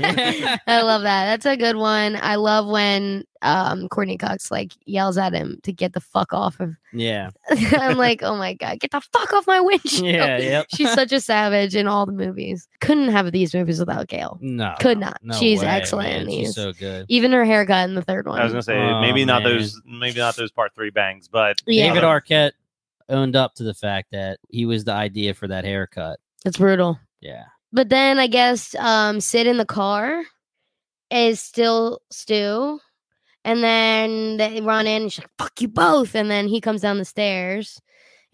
[0.67, 1.27] I love that.
[1.27, 2.17] That's a good one.
[2.21, 6.59] I love when um Courteney Cox like yells at him to get the fuck off
[6.59, 10.07] of yeah, I'm like, oh my god, get the fuck off my windshield.
[10.07, 10.67] yeah, yep.
[10.75, 12.67] She's such a savage in all the movies.
[12.81, 14.39] Couldn't have these movies without Gail.
[14.41, 15.19] No, Could not.
[15.23, 16.23] no She's way, excellent man.
[16.23, 17.05] in She's so good.
[17.11, 18.41] Even her haircut in the third one.
[18.41, 19.53] I was gonna say Oh, maybe not man.
[19.53, 21.89] those, maybe not those part three bangs, but Yeah.
[21.89, 22.53] David Arquette
[23.11, 26.19] owned up to the fact that he was the idea for that haircut.
[26.47, 26.99] it's brutal.
[27.21, 27.45] Yeah.
[27.73, 30.23] But then I guess um Sid in the car
[31.11, 32.81] is still Stu.
[33.45, 36.15] And then they run in and she's like, fuck you both.
[36.15, 37.81] And then he comes down the stairs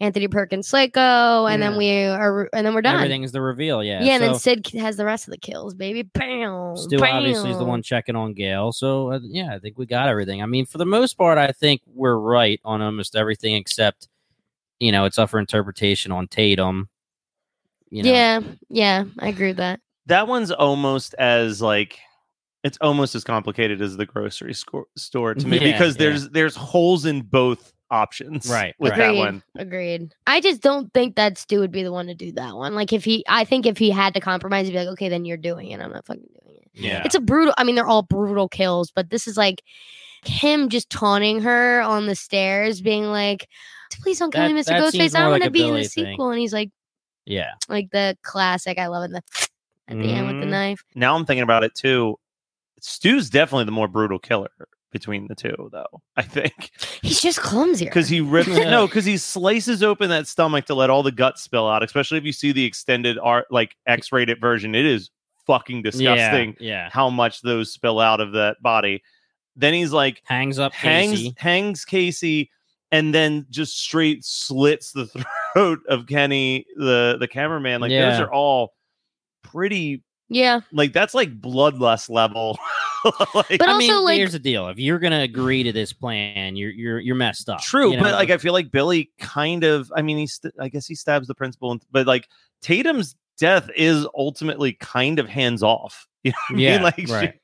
[0.01, 2.95] Anthony Perkins psycho, and then we are, and then we're done.
[2.95, 3.81] Everything is the reveal.
[3.81, 4.03] Yeah.
[4.03, 6.01] yeah, and then Sid has the rest of the kills, baby.
[6.01, 6.75] Bam.
[6.75, 8.73] Stu obviously is the one checking on Gail.
[8.73, 10.43] So uh, yeah, I think we got everything.
[10.43, 14.09] I mean, for the most part, I think we're right on almost everything except,
[14.79, 16.89] you know, it's up for interpretation on Tatum.
[17.89, 19.79] You know, Yeah, yeah, I agree with that.
[20.07, 21.99] that one's almost as like
[22.63, 25.99] it's almost as complicated as the grocery sco- store to me Yeah, because yeah.
[25.99, 28.97] there's there's holes in both options Right, with right.
[28.97, 29.19] that Agreed.
[29.19, 30.15] one Agreed.
[30.25, 32.73] I just don't think that Stu would be the one to do that one.
[32.73, 35.23] Like if he, I think if he had to compromise, he'd be like, okay, then
[35.25, 35.79] you're doing it.
[35.79, 36.69] I'm not fucking doing it.
[36.73, 37.03] Yeah.
[37.05, 37.53] It's a brutal.
[37.59, 39.61] I mean, they're all brutal kills, but this is like
[40.25, 43.47] him just taunting her on the stairs, being like,
[44.01, 44.79] "Please don't kill That- me, Mr.
[44.81, 45.15] Ghostface.
[45.15, 46.05] I more want like to be in the thing.
[46.07, 46.71] sequel." And he's like,
[47.25, 47.51] yeah.
[47.69, 48.77] like the classic.
[48.77, 49.11] I love it.
[49.11, 49.21] The
[49.87, 50.49] at the end with the Mhm.
[50.49, 50.83] knife.
[50.95, 52.17] now i'm thinking about it too
[52.81, 54.49] stu's definitely the more brutal killer
[54.91, 56.71] between the two though i think
[57.03, 57.85] He's just clumsier.
[57.85, 61.43] because he rips no because he slices open that stomach to let all the guts
[61.43, 65.11] spill out especially if you see the extended art like x-rated version it is
[65.45, 66.85] fucking disgusting Yeah.
[66.85, 66.89] yeah.
[66.91, 69.03] how much those spill out of that body
[69.55, 71.33] then he's like Hangs up hangs Casey.
[71.37, 72.49] hangs Casey
[72.91, 78.31] and then just straight slits the throat of Kenny the the cameraman like those are
[78.31, 78.73] all
[79.43, 82.57] pretty yeah, like that's like bloodlust level
[83.35, 85.93] like But I also, mean, like- here's the deal: if you're gonna agree to this
[85.93, 87.61] plan, you're you're you're messed up.
[87.61, 88.03] true you know?
[88.03, 91.27] but like I feel like Billy kind of I mean he's I guess he stabs
[91.27, 92.27] the principal and- but like
[92.63, 96.95] Tatum's death is ultimately kind of hands off you know what I Yeah, mean like
[97.07, 97.39] she-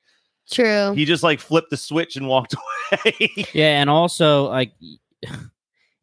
[0.55, 0.93] true.
[0.95, 2.55] he just like flipped the switch and walked
[3.05, 4.71] away Yeah, and also like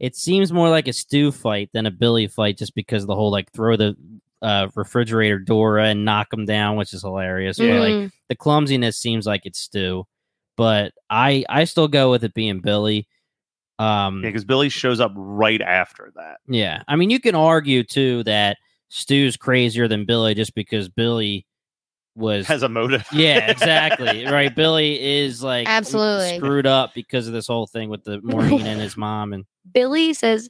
[0.01, 3.15] it seems more like a Stu fight than a Billy fight, just because of the
[3.15, 3.97] whole like throw the
[4.43, 7.59] uh, refrigerator door and knock him down, which is hilarious.
[7.59, 10.05] But like the clumsiness seems like it's Stu,
[10.57, 13.09] but I I still go with it being Billy.
[13.81, 18.25] Um, because Billy shows up right after that yeah, I mean you can argue too
[18.25, 18.59] that
[18.89, 21.47] Stu's crazier than Billy just because Billy
[22.19, 24.27] was has a motive yeah, exactly.
[24.31, 24.55] right.
[24.55, 26.37] Billy is like Absolutely.
[26.37, 30.13] screwed up because of this whole thing with the Maureen and his mom and Billy
[30.15, 30.49] says,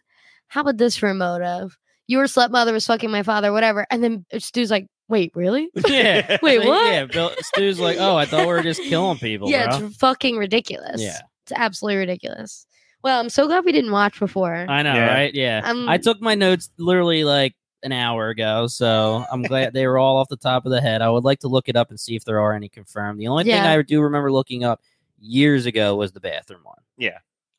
[0.48, 1.76] "How about this for a motive?
[2.06, 6.38] Your stepmother was fucking my father, whatever." And then Stu's like, "Wait, really?" yeah.
[6.42, 6.92] Wait, So, what?
[6.92, 9.50] Yeah, Bill, Stu's like, oh, I thought we were just killing people.
[9.50, 9.86] yeah, bro.
[9.88, 11.02] it's fucking ridiculous.
[11.02, 11.18] Yeah.
[11.44, 12.66] it's absolutely ridiculous.
[13.04, 14.54] Well, I'm so glad we didn't watch before.
[14.68, 15.14] I know, Yeah.
[15.14, 15.34] right?
[15.34, 15.60] Yeah.
[15.64, 19.98] Um, I took my notes literally like an hour ago, so I'm glad they were
[19.98, 21.00] all off the top of the head.
[21.02, 23.20] I would like to look it up and see if there are any confirmed.
[23.20, 24.80] The only thing I do remember looking up
[25.20, 26.76] years ago was the bathroom one.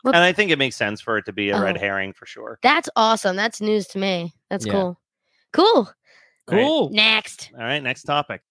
[0.04, 1.80] Well- and I think it makes sense for it to be a red Oh.
[1.80, 3.36] herring for sure That's awesome.
[3.36, 4.34] That's news to me.
[4.50, 4.72] That's Yeah.
[4.72, 5.00] cool.
[5.52, 5.90] Cool.
[6.48, 6.62] Right.
[6.64, 6.90] Cool.
[6.92, 7.52] Next.
[7.54, 8.42] all right next topic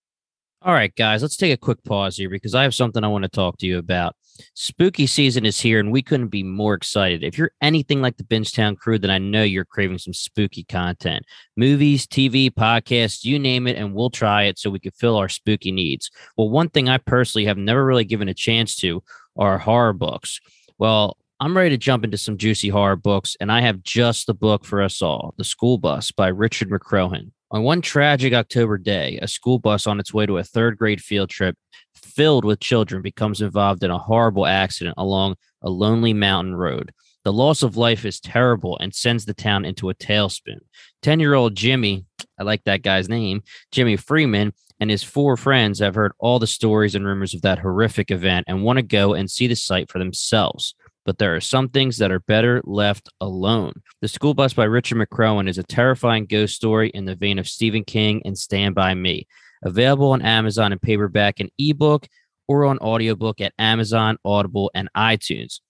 [0.61, 3.23] All right, guys, let's take a quick pause here because I have something I want
[3.23, 4.17] to talk to you about.
[4.55, 7.23] Spooky season is here, and we couldn't be more excited.
[7.23, 11.25] If you're anything like the Bingetown crew, then I know you're craving some spooky content
[11.57, 15.29] movies, TV, podcasts, you name it, and we'll try it so we can fill our
[15.29, 16.11] spooky needs.
[16.37, 19.05] Well, one thing I personally have never really given a chance to
[19.37, 20.41] are horror books.
[20.77, 24.35] Well, I'm ready to jump into some juicy horror books, and I have just the
[24.35, 27.31] book for us all The School Bus by Richard McCrohan.
[27.51, 31.01] On one tragic October day, a school bus on its way to a third grade
[31.01, 31.57] field trip
[31.95, 36.93] filled with children becomes involved in a horrible accident along a lonely mountain road.
[37.25, 40.59] The loss of life is terrible and sends the town into a tailspin.
[41.03, 42.05] 10 year old Jimmy,
[42.39, 46.47] I like that guy's name, Jimmy Freeman, and his four friends have heard all the
[46.47, 49.91] stories and rumors of that horrific event and want to go and see the site
[49.91, 50.75] for themselves.
[51.09, 53.73] But there are some things that are better left alone.
[54.03, 57.49] The School Bus by Richard McCrowan is a terrifying ghost story in the vein of
[57.49, 59.27] Stephen King and Stand By Me.
[59.65, 62.07] Available on Amazon in paperback and ebook
[62.47, 65.61] or on audiobook at Amazon, Audible, and iTunes.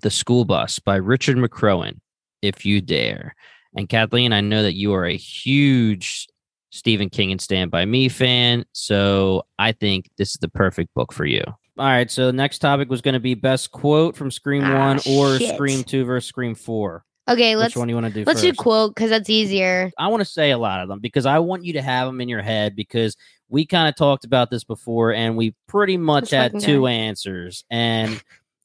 [0.00, 1.98] The School Bus by Richard McCrowan,
[2.40, 3.34] if you dare.
[3.76, 6.28] And Kathleen, I know that you are a huge
[6.70, 11.12] Stephen King and Stand By Me fan, so I think this is the perfect book
[11.12, 11.42] for you.
[11.78, 14.94] All right, so the next topic was going to be best quote from Scream Ah,
[14.96, 15.54] 1 or shit.
[15.54, 17.04] Scream 2 versus Scream 4.
[17.28, 18.56] Okay, let's Which one do you want to do let's first?
[18.56, 19.90] do quote because that's easier.
[19.96, 22.20] I want to say a lot of them because I want you to have them
[22.20, 23.16] in your head because
[23.48, 26.90] we kind of talked about this before and we pretty much This had two guy.
[26.90, 27.64] answers.
[27.70, 28.20] And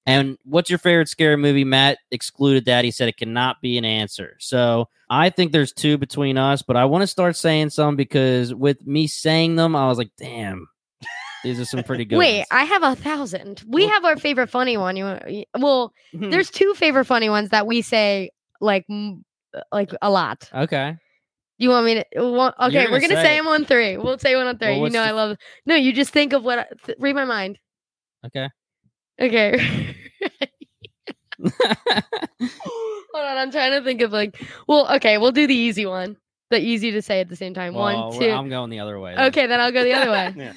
[0.08, 1.64] and what's your favorite scary movie?
[1.66, 2.84] Matt excluded that.
[2.84, 4.36] He said it cannot be an answer.
[4.40, 8.54] So I think there's two between us, but I want to start saying some because
[8.56, 10.68] with me saying them, I was like, damn,
[11.48, 12.18] these are some pretty good.
[12.20, 12.48] Wait, ones.
[12.52, 13.64] I have a thousand.
[13.68, 14.96] We have our favorite funny one.
[14.96, 15.46] You?
[15.58, 16.30] Well, mm-hmm.
[16.30, 18.32] there's two favorite funny ones that we say
[18.62, 18.86] like
[19.72, 20.50] like a lot.
[20.54, 20.98] okay.
[21.60, 22.06] You want me to?
[22.18, 23.98] Want, okay, You're we're gonna gonna say say them on three.
[23.98, 24.80] We'll say one on three.
[24.80, 25.38] Well, you know, the- I love.
[25.66, 26.60] No, you just think of what.
[26.60, 27.58] I- Th- read my mind.
[28.26, 28.48] Okay.
[29.20, 29.96] Okay.
[31.40, 31.54] Hold
[33.16, 34.40] on, I'm trying to think of like.
[34.68, 36.18] Well, okay, we'll do the easy one.
[36.52, 37.74] The easy to say at the same time.
[37.74, 38.30] Well, one, two.
[38.30, 39.16] I'm going the other way.
[39.16, 39.26] then.
[39.28, 40.34] Okay, then I'll go the other way.
[40.38, 40.54] Yeah.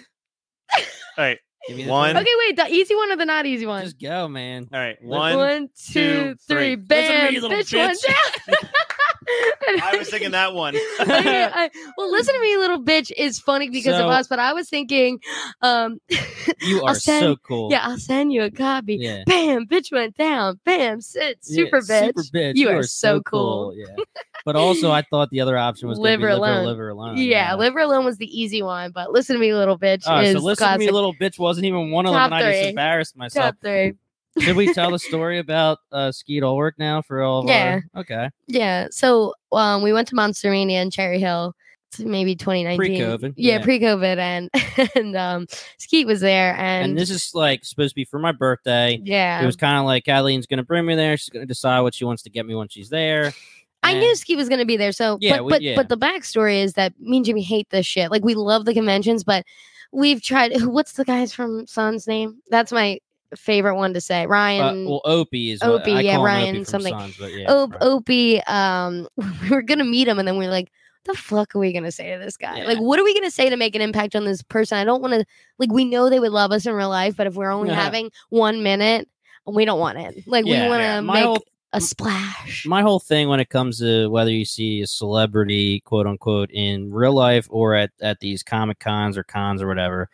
[1.21, 1.39] All right.
[1.69, 2.17] Give me the One.
[2.17, 3.85] Okay, wait, the easy one or the not easy one?
[3.85, 4.67] Just go, man.
[4.73, 4.97] All right.
[5.03, 5.69] One, One.
[5.79, 6.77] two, two, three, three.
[6.77, 7.27] Listen to bam!
[7.29, 8.57] me, you little bitch went down.
[9.83, 10.75] I was thinking that one.
[10.99, 14.55] I- I- well, listen to me, little bitch, is funny because of us, but I
[14.55, 15.21] was thinking,
[15.61, 16.01] um,
[16.63, 17.71] You I'll are so cool.
[17.71, 18.97] yeah, I'll send you a copy.
[18.99, 19.25] Yeah.
[19.27, 20.59] Bam, bitch went down.
[20.65, 22.07] Bam, sit, Yeah, super bitch.
[22.07, 22.55] Super bitch.
[22.57, 23.75] You are so cool.
[23.77, 24.03] Yeah.
[24.44, 26.66] But also, I thought the other option was gonna Live be her live her, alone.
[26.66, 27.16] live her alone.
[27.18, 30.14] Yeah, live her alone was the easy one, but listen to me, little bitch, All
[30.14, 32.46] right, is so listen to me, little bitch wasn't even one of Top them, and
[32.46, 33.46] I just embarrassed myself.
[33.46, 33.94] Top three.
[34.38, 37.81] Should we tell the story about uh, Skeet Ulrich now for all of Yeah.
[37.94, 38.00] our?
[38.03, 38.31] Okay.
[38.46, 38.87] Yeah.
[38.90, 41.55] So um, we went to Monster Mania in Cherry Hill.
[41.98, 42.79] Maybe 2019.
[42.79, 43.62] Pre-COVID, Yeah, yeah.
[43.64, 44.48] pre-COVID, and
[44.94, 45.46] and um,
[45.79, 49.00] Skeet was there, and, And, this is like supposed to be for my birthday.
[49.03, 51.16] yeah, It was kind of like Kathleen's going to bring me there.
[51.16, 53.35] She's going to decide what she wants to get me when she's there.
[53.83, 54.93] I knew Skeet was going to be there.
[54.93, 55.77] So, Yeah, but we- but yeah.
[55.77, 58.11] but the backstory is that me and Jimmy hate this shit.
[58.11, 59.45] Like we love the conventions, but
[59.93, 60.53] we've tried.
[60.62, 62.38] What's the guy's from Sun's name?
[62.51, 62.99] That's my
[63.37, 64.25] favorite one to say.
[64.25, 64.85] Uh, Ryan.
[64.88, 66.99] well, Opie is Opie, I yeah, Ryan Opie from something.
[66.99, 67.83] Sons, but yeah, Op- right.
[67.83, 69.07] Opie, um,
[69.43, 70.71] we were gonna meet him, and then we are like,
[71.05, 72.59] "The fuck are we gonna say to this guy?
[72.59, 72.64] Yeah.
[72.64, 74.79] Like, what are we gonna say to make an impact on this person?
[74.79, 75.25] I don't want to.
[75.59, 77.77] Like, we know they would love us in real life, but if we're only Yeah.
[77.83, 79.09] having one minute,
[79.47, 80.25] we don't want it.
[80.27, 81.03] Like, we want to.
[81.03, 82.67] Make a splash.
[82.67, 86.93] my whole thing when it comes to whether you see a celebrity quote unquote in
[86.93, 90.09] real life or at, at these comic cons or cons or whatever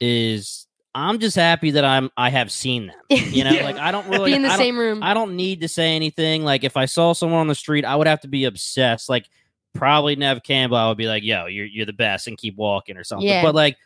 [0.00, 2.96] is i'm just happy that i'm i have seen them
[3.32, 3.64] you know Yeah.
[3.64, 5.02] like i don't really be in the I same room.
[5.02, 6.44] I don't need to say anything.
[6.44, 9.08] Like if I saw someone on the street, I would have to be obsessed.
[9.08, 9.26] Like
[9.74, 12.96] probably Neve Campbell, I would be like, "Yo, you're you're the best," and keep walking
[12.96, 13.28] or something.
[13.28, 13.42] Yeah.
[13.42, 13.76] But like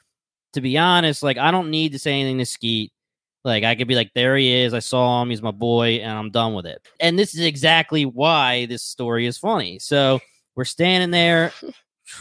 [0.55, 2.93] to be honest, like I don't need to say anything to Skeet.
[3.45, 4.73] Like I could be like, "There he is.
[4.75, 5.31] I saw him.
[5.31, 6.81] He's my boy," and I'm done with it.
[7.01, 9.79] And this is exactly why this story is funny.
[9.79, 10.21] So
[10.57, 11.53] we're standing there.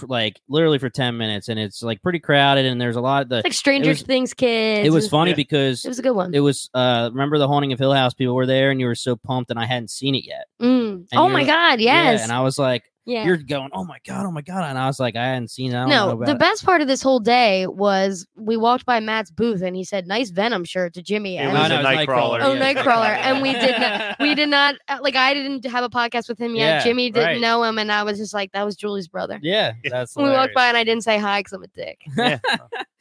[0.03, 3.27] Like literally for ten minutes, and it's like pretty crowded, and there's a lot of
[3.29, 3.39] the.
[3.39, 4.87] It's like Stranger was- Things kids.
[4.87, 5.35] It was funny Yeah.
[5.35, 6.33] because It was a good one.
[6.33, 8.95] it was uh remember the haunting of Hill House people were there and you were
[8.95, 10.45] so pumped and I hadn't seen it yet.
[10.61, 10.82] Mm.
[10.93, 11.79] And Oh my like- god!
[11.79, 12.23] Yeah, Yes.
[12.23, 13.25] and I was like, Yeah.
[13.25, 15.71] you're going, oh my god, oh my god, and I was like, I hadn't seen
[15.71, 15.75] it.
[15.75, 16.39] I don't know No, about the it.
[16.39, 20.07] best part of this whole day was we walked by Matt's booth and he said,
[20.07, 21.37] "Nice Venom shirt" to Jimmy.
[21.37, 22.39] It and was no, a it was Nightcrawler.
[22.41, 22.73] Oh, yeah.
[22.73, 25.15] Nightcrawler, and we did not- we did not uh, like.
[25.15, 26.77] I didn't have a podcast with him yet.
[26.77, 27.41] Yeah, Jimmy didn't right.
[27.41, 30.53] know him, and I was just like, "That was Julie's brother." Yeah, that's we walked
[30.53, 31.99] by and I didn't say hi because I'm a dick.
[32.17, 32.39] Yeah.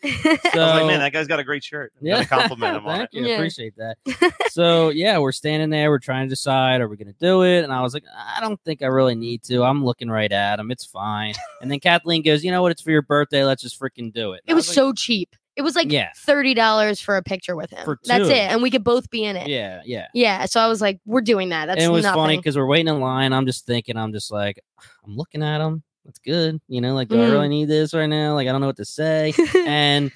[0.05, 1.93] I So, was like, man, that guy's got a great shirt.
[2.01, 3.17] I'm yeah, compliment him on Thank it.
[3.19, 3.35] you, Yeah.
[3.37, 3.97] appreciate that.
[4.51, 7.63] so yeah, we're standing there, we're trying to decide, are we gonna do it?
[7.65, 9.63] And I was like, I don't think I really need to.
[9.65, 11.35] I'm looking right at him, it's fine.
[11.61, 12.73] And then Kathleen goes, you know what?
[12.73, 13.45] It's for your birthday.
[13.45, 14.43] Let's just freaking do it.
[14.47, 15.37] And it I was like, so cheap.
[15.55, 16.09] It was like Yeah.
[16.17, 17.85] thirty dollars for a picture with him.
[17.85, 19.49] For That's it, and we could both be in it.
[19.49, 20.07] yeah, yeah.
[20.15, 22.19] Yeah, so I was like, "We're doing that." That's and it was nothing.
[22.23, 23.35] funny because we're waiting in line.
[23.35, 24.59] I'm just thinking, I'm just like,
[25.05, 25.83] I'm looking at him.
[26.05, 26.61] That's good.
[26.69, 27.31] You know, like, do I Mm.
[27.33, 28.35] really need this right now?
[28.35, 29.33] Like, I don't know what to say.
[29.67, 30.11] and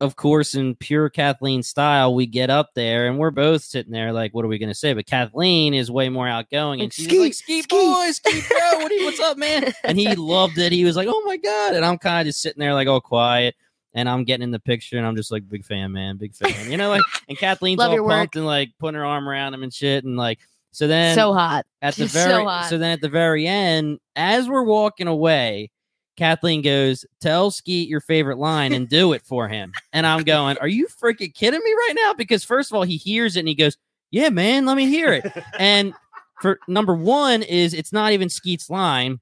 [0.00, 4.12] of course, in pure Kathleen style, we get up there and we're both sitting there
[4.12, 4.92] like, what are we going to say?
[4.92, 8.78] But Kathleen is way more outgoing and she's "Skeet, like, Skeet skeet." boy, Skeet bro,
[8.80, 9.72] what you, what's up, man?
[9.84, 10.72] And he loved it.
[10.72, 11.74] He was like, oh my God.
[11.74, 13.54] And I'm kind of just sitting there like all quiet.
[13.94, 16.70] And I'm getting in the picture and I'm just like, big fan, man, big fan.
[16.70, 18.12] You know, like, and Kathleen's all your work.
[18.16, 20.04] pumped and like putting her arm around him and shit.
[20.04, 20.38] And like,
[20.70, 21.66] so then so hot.
[21.82, 22.68] at the She's so very hot.
[22.70, 25.70] so, then at the very end, as we're walking away,
[26.16, 30.58] Kathleen goes, "Tell Skeet your favorite line and do it for him." And I'm going,
[30.58, 33.48] "Are you freaking kidding me right now?" Because first of all, he hears it and
[33.48, 33.76] he goes,
[34.10, 35.26] "Yeah, man, let me hear it."
[35.58, 35.94] and
[36.40, 39.20] for number one is it's not even Skeet's line.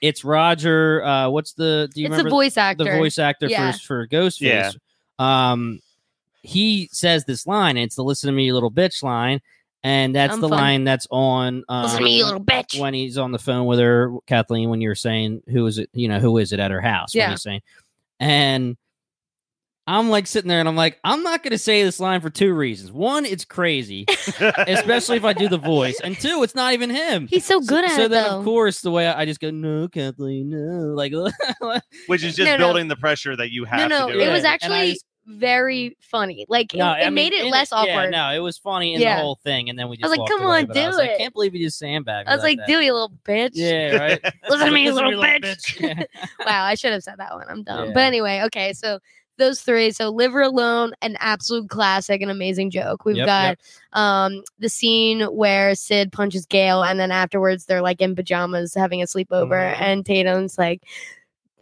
[0.00, 1.02] It's Roger.
[1.04, 1.88] Uh, what's the?
[1.92, 2.84] Do you It's the remember voice actor.
[2.84, 3.72] the voice actor Yeah.
[3.72, 4.40] for for Ghostface?
[4.40, 4.70] Yeah.
[5.18, 5.80] Um,
[6.42, 7.76] he says this line.
[7.76, 9.40] And it's the "Listen to me, you little bitch" line,
[9.84, 10.58] and that's I'm the fun.
[10.58, 11.64] line that's on.
[11.68, 12.78] Um, Listen to me, you little bitch.
[12.80, 16.08] when he's on the phone with her, Kathleen, when you're saying who is it, you
[16.08, 17.14] know, who is it at her house?
[17.14, 17.30] Yeah.
[17.30, 17.60] he's saying,
[18.20, 18.76] and
[19.86, 22.28] I'm like sitting there and I'm like, I'm not going to say this line for
[22.28, 22.92] two reasons.
[22.92, 24.04] One, it's crazy,
[24.40, 27.26] especially if I do the voice, and two, it's not even him.
[27.26, 28.38] He's so good at so it So then, though.
[28.40, 31.12] of course, the way I, I just go, no, Kathleen, no, like,
[32.06, 32.66] Which is just No, no.
[32.66, 34.32] building the pressure that you have no, to do it Yeah.
[34.32, 36.46] was And I actually just- very funny.
[36.48, 38.10] Like no, it, it I made mean, it in less Yeah, awkward.
[38.10, 39.16] no, it was funny in Yeah.
[39.16, 40.90] the whole thing, and then we just I was like, "Come away, on, but I
[40.90, 42.28] do like, it." can't believe you just sandbagged.
[42.28, 42.58] I was like.
[42.66, 44.20] "Do you little bitch?" yeah, right.
[44.48, 45.78] Listen to me, you little bitch.
[45.80, 46.02] Yeah.
[46.46, 47.46] wow, I should have said that one.
[47.48, 47.92] I'm dumb.
[47.92, 48.98] But anyway, okay, so
[49.36, 49.90] those three.
[49.92, 53.04] So Liver Alone, an absolute classic, an amazing joke.
[53.04, 53.58] We've Yep, got yep.
[53.92, 59.02] um the scene where Sid punches Gale, and then afterwards they're like in pajamas having
[59.02, 59.80] a sleepover, Mhm.
[59.80, 60.82] and Tatum's like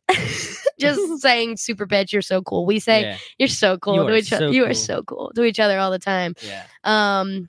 [0.79, 2.67] just saying super bitch, you're so cool.
[2.67, 4.49] We say yeah, you're so cool You to each other.
[4.49, 6.35] so You are so cool to each other all the time.
[6.43, 6.65] yeah.
[6.85, 7.49] Um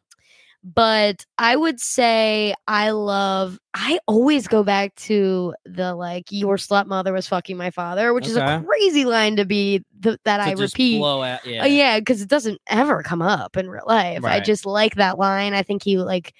[0.63, 3.57] but I would say I love.
[3.73, 8.27] I always go back to the like your slut mother was fucking my father, which
[8.27, 11.01] is a crazy line to be th- that To I repeat.
[11.01, 11.45] out.
[11.45, 11.63] Yeah.
[11.63, 14.25] Uh, yeah, because it doesn't ever come up in real life.
[14.25, 15.53] I just like that line.
[15.53, 16.33] I think he like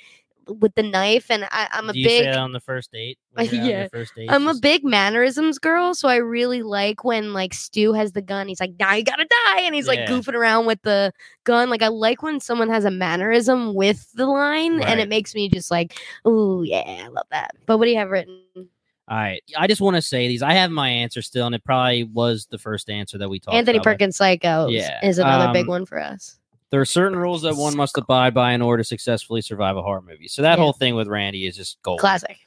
[0.60, 2.20] with the knife, and I, I'm a Do you big.
[2.24, 3.18] say that on the first date?
[3.34, 3.88] When you're out on your Yeah.
[3.90, 4.30] First date.
[4.32, 8.22] I'm a Just- big mannerisms girl, so I really like when like Stu has the
[8.22, 8.48] gun.
[8.48, 11.12] He's like, "Now you gotta die," and he's like goofing around with the
[11.44, 11.70] gun.
[11.70, 15.00] Like I like when someone has a mannerism with the line, and Right.
[15.00, 18.10] it makes me just like, "Oh yeah, I love that." But what do you have
[18.10, 18.42] written?
[19.10, 19.42] All right.
[19.58, 20.42] I just want to say these.
[20.44, 23.56] I have my answer still, and it probably was the first answer that we talked
[23.56, 23.86] Anthony about.
[23.86, 26.38] Perkins Psycho Yeah, is another big um, one for us.
[26.70, 29.82] There are certain rules that one must abide by in order to successfully survive a
[29.82, 30.28] horror movie.
[30.28, 30.64] So that Yeah.
[30.64, 32.00] whole thing with Randy is just gold.
[32.00, 32.38] Classic.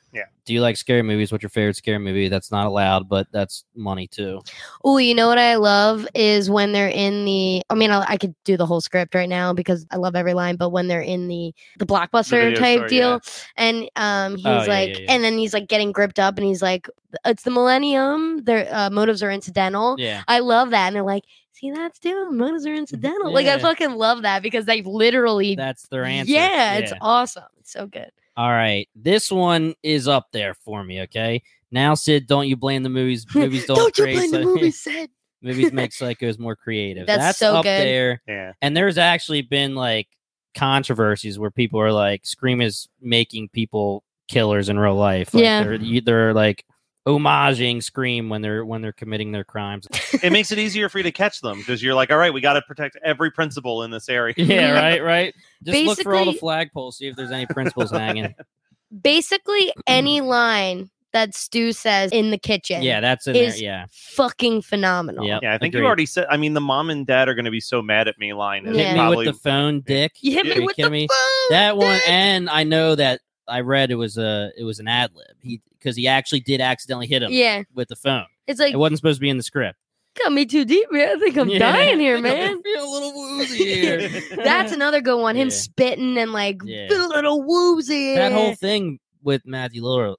[0.45, 1.31] Do you like scary movies?
[1.31, 2.29] What's your favorite scary movie?
[2.29, 4.41] That's not allowed, but that's money too.
[4.83, 7.63] Oh, you know what I love is when they're in the.
[7.71, 10.35] I mean, I, I could do the whole script right now because I love every
[10.35, 10.57] line.
[10.57, 13.21] But when they're in the the blockbuster video type store, deal,
[13.57, 15.13] and um, he's Oh, like, yeah, yeah.
[15.13, 16.89] and then he's like getting gripped up, and he's like,
[17.25, 18.43] "It's the millennium.
[18.43, 20.23] Their uh, motives are incidental." Yeah.
[20.27, 22.33] I love that, and they're like, "See that, Stu?
[22.33, 25.55] Motives are incidental." Like I fucking love that because they literally.
[25.55, 26.33] That's their answer.
[26.33, 27.45] Yeah, it's awesome.
[27.71, 28.11] It's so good.
[28.37, 28.89] All right.
[28.97, 31.43] This one is up there for me, okay?
[31.71, 33.25] Now, Sid, don't you blame the movies.
[33.35, 35.11] Movies don't, you create blame the psy- movie, Sid?
[35.43, 37.07] movies make psychos more creative.
[37.07, 37.87] That's so up good.
[37.87, 38.23] there.
[38.27, 38.53] Yeah.
[38.61, 40.09] And there's actually been like
[40.55, 45.33] controversies where people are like, Scream is making people killers in real life.
[45.33, 45.63] Like, Yeah.
[45.63, 46.65] They're, they're like
[47.07, 49.87] homaging Scream when they're when they're committing their crimes.
[50.23, 52.43] It makes it easier for you to catch them because you're like, all right, we
[52.43, 54.35] got to protect every principal in this area.
[54.37, 55.35] yeah, right, right.
[55.63, 58.35] Just look for all the Basically- flagpoles, see if there's any principles hanging.
[59.03, 62.83] Basically, any line that Stu says in the kitchen.
[62.83, 63.63] Yeah, that's in Is- there.
[63.65, 63.87] Yeah.
[63.91, 65.27] fucking phenomenal.
[65.27, 65.41] Yep.
[65.43, 65.81] Yeah, I think Agreed.
[65.83, 66.27] you already said.
[66.31, 68.33] I mean, the mom and dad are going to be so mad at me.
[68.35, 68.85] Line is Yeah.
[68.85, 70.13] Hit me probably with the phone, dick.
[70.21, 71.09] You hit me you with the kidding me?
[71.09, 71.51] phone.
[71.51, 72.09] that one Dick.
[72.09, 75.61] and i know that i read it was a it was an ad lib he
[75.81, 78.99] because he actually did accidentally hit him Yeah, with the phone it's like it wasn't
[78.99, 79.79] supposed to be in the script
[80.23, 81.17] got me too deep, man.
[81.17, 81.59] I think I'm Yeah.
[81.61, 82.63] dying here, I man.
[82.63, 85.37] feel a little woozy here That's another good one.
[85.37, 85.55] Him Yeah.
[85.55, 86.89] spitting and like Yeah.
[86.93, 88.15] a little woozy.
[88.17, 90.17] that whole thing with matthew lillard,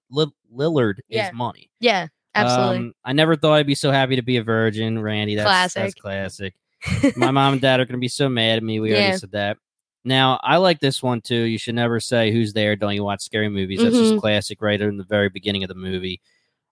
[0.55, 2.77] lillard is money Yeah, absolutely.
[2.77, 5.93] Um, i never thought i'd be so happy to be a virgin randy that's that's
[5.95, 6.53] Classic.
[6.87, 9.17] classic my mom and dad are going to be so mad at me we already
[9.17, 9.57] said that
[10.03, 13.21] now i like this one too you should never say who's there don't you watch
[13.21, 13.99] scary movies that's Mhm.
[14.09, 16.19] just classic right in the very beginning of the movie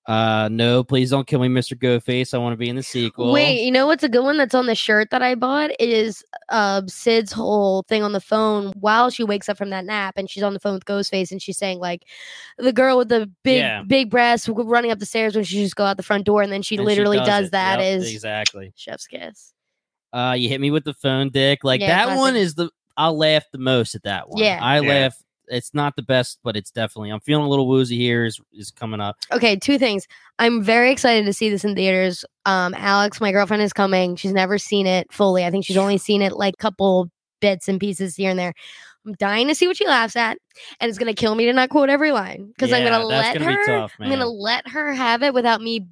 [0.08, 3.32] uh no please don't kill me mr ghostface i want to be in the sequel
[3.32, 6.24] Wait, you know what's a good one that's on the shirt that I bought is
[6.48, 10.28] uh Sid's whole thing on the phone while she wakes up from that nap and
[10.30, 12.06] she's on the phone with Ghostface and she's saying like
[12.58, 13.84] the girl with the big Yeah.
[13.86, 16.52] big breasts running up the stairs when she just go out the front door and
[16.52, 17.52] then she And literally does, it.
[17.52, 19.54] that Yep, is exactly chef's kiss.
[20.14, 22.20] uh you hit me with the phone dick like Yeah, that classic.
[22.20, 24.60] one is the i'll laugh the most at that one Yeah.
[24.62, 24.90] i Yeah.
[24.90, 25.16] laugh
[25.48, 28.70] it's not the best but it's definitely i'm feeling a little woozy here is, is
[28.70, 30.06] coming up Okay, two things.
[30.38, 32.24] I'm very excited to see this in theaters.
[32.46, 34.16] Um, Alex, my girlfriend, is coming.
[34.16, 35.44] She's never seen it fully.
[35.44, 37.10] I think she's only seen it like couple
[37.42, 38.54] bits and pieces here and there.
[39.06, 40.38] I'm dying to see what she laughs at,
[40.80, 43.52] and it's gonna kill me to not quote every line because I'm gonna let gonna
[43.54, 43.66] her.
[43.66, 45.88] tough, I'm gonna let her have it without me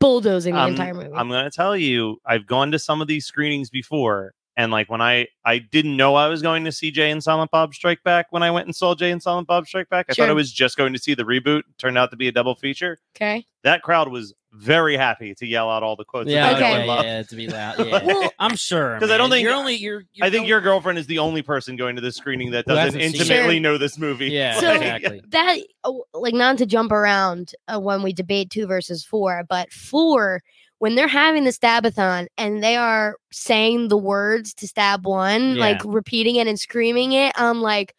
[0.00, 1.10] bulldozing the I'm- entire movie.
[1.14, 4.90] I'm going to tell you, I've gone to some of these screenings before, and like
[4.90, 8.02] when I I didn't know I was going to see Jay and Silent Bob Strike
[8.02, 10.06] Back when I went and saw Jay and Silent Bob Strike Back.
[10.10, 11.62] I thought I was just going to see the reboot.
[11.78, 12.98] Turned out to be a double feature.
[13.16, 13.46] okay.
[13.64, 16.30] That crowd was very happy to yell out all the quotes.
[16.30, 16.72] yeah, about Okay.
[16.72, 17.04] Joe yeah, Love.
[17.04, 17.78] yeah, to be loud.
[17.86, 20.04] Yeah, Well- I'm sure because I don't think- you're only you're.
[20.14, 22.64] you're I think the- your girlfriend is the only person going to this screening that
[22.66, 23.20] doesn't hasn't seen it.
[23.30, 23.60] intimately Sure.
[23.62, 24.28] know this movie.
[24.30, 25.20] Yeah, So- exactly.
[25.28, 29.70] That oh, like not to jump around uh, when we debate two versus four, but
[29.72, 30.42] four
[30.78, 35.60] when they're having the stabathon and they are saying the words to stab one, Yeah.
[35.60, 37.94] like repeating it and screaming it, I'm like,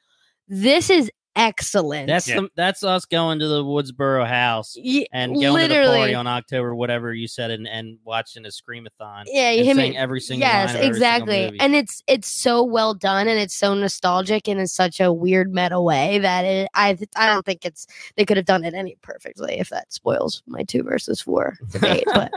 [0.47, 2.07] this is excellent.
[2.07, 2.41] That's Yeah.
[2.41, 6.27] the, that's us going to the Woodsboro house Ye- and going to the party on
[6.27, 9.23] October, whatever you said, and, and watching a screamathon.
[9.27, 11.45] Yeah, you and hit me- saying every single yes, line of every single exactly.
[11.45, 11.59] movie.
[11.61, 15.53] And it's it's so well done and it's so nostalgic and in such a weird
[15.53, 18.97] meta way that it, I I don't think it's they could have done it any
[19.01, 22.03] perfectly if that spoils my two versus four debate.
[22.13, 22.31] but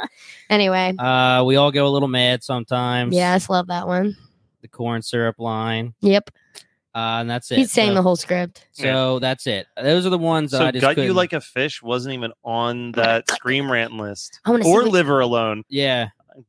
[0.48, 3.14] anyway, uh, we all go a little mad sometimes.
[3.14, 4.16] yes, love that one.
[4.60, 6.30] the corn syrup line, Yep,
[6.94, 7.56] uh, and that's it.
[7.58, 8.66] he's saying so, the whole script.
[8.72, 9.66] So that's it.
[9.76, 12.14] Those are the ones that So I just gut you couldn't- like a fish wasn't
[12.14, 14.40] even on that Screen Rant list.
[14.44, 14.84] I want to Or see.
[14.86, 15.64] what- liver alone.
[15.68, 16.08] Yeah,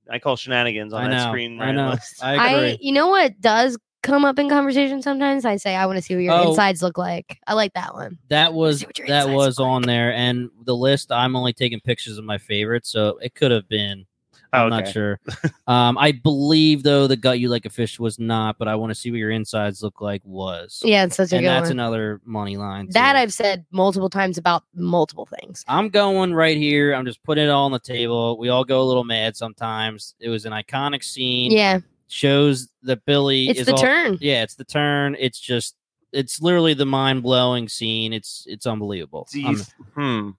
[0.09, 1.31] I call shenanigans on I that know.
[1.31, 1.89] screen I rant know.
[1.91, 2.23] list.
[2.23, 5.45] I I you know what does come up in conversation sometimes.
[5.45, 6.49] I say I want to see what your Oh.
[6.49, 7.39] insides look like.
[7.47, 8.17] I like that one.
[8.27, 9.87] that was see what your that was look on like.
[9.87, 11.09] there, and the list.
[11.11, 14.05] I'm only taking pictures of my favorites, so it could have been.
[14.53, 14.91] I'm not Okay.
[14.91, 15.19] sure.
[15.67, 18.91] um, I believe though the gut you like a fish was not, but I want
[18.91, 20.81] to see what your insides look like was.
[20.85, 21.71] Yeah, it's such a and good that's one.
[21.79, 22.87] another money line.
[22.91, 23.15] that.
[23.15, 25.63] I've said multiple times about multiple things.
[25.67, 26.93] I'm going right here.
[26.93, 28.37] I'm just putting it all on the table.
[28.37, 30.15] We all go a little mad sometimes.
[30.19, 31.51] It was an iconic scene.
[31.51, 34.17] Yeah, Shows that Billy it's is the all- turn.
[34.21, 35.15] Yeah, it's the turn.
[35.19, 35.75] It's just
[36.11, 38.13] it's literally the mind blowing scene.
[38.13, 39.27] It's it's unbelievable.
[39.31, 40.29] Do you, Um, hmm.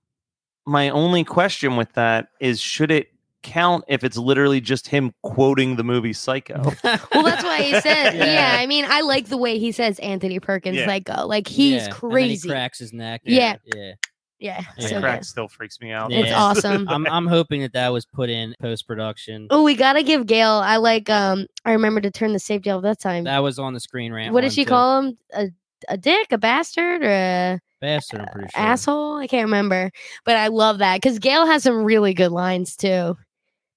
[0.66, 3.08] My only question with that is should it
[3.44, 6.72] count if it's literally just him quoting the movie Psycho?
[6.82, 8.14] Well, that's why he said.
[8.14, 8.24] Yeah.
[8.56, 8.56] yeah.
[8.60, 10.86] I mean, I like the way he says Anthony Perkins Yeah.
[10.86, 11.26] Psycho.
[11.26, 12.48] Like he's yeah, and then crazy.
[12.48, 13.20] he cracks his neck.
[13.24, 13.56] Yeah.
[13.74, 13.92] yeah.
[14.40, 14.86] yeah, Yeah.
[14.88, 15.26] so Crack good.
[15.26, 16.12] still freaks me out.
[16.12, 16.88] It's awesome.
[16.90, 19.46] I'm I'm hoping that that was put in post production.
[19.50, 20.48] Oh, we gotta give Gale.
[20.64, 21.08] I like.
[21.08, 23.24] Um, I remember to turn the safety off that time.
[23.24, 24.32] That was on the screen rant.
[24.34, 24.70] what did she too.
[24.70, 25.18] call him?
[25.34, 25.48] A
[25.88, 28.62] a dick, a bastard, or a Bastard, I'm pretty sure.
[28.62, 29.16] asshole?
[29.18, 29.90] I can't remember.
[30.24, 33.16] But I love that because Gale has some really good lines too.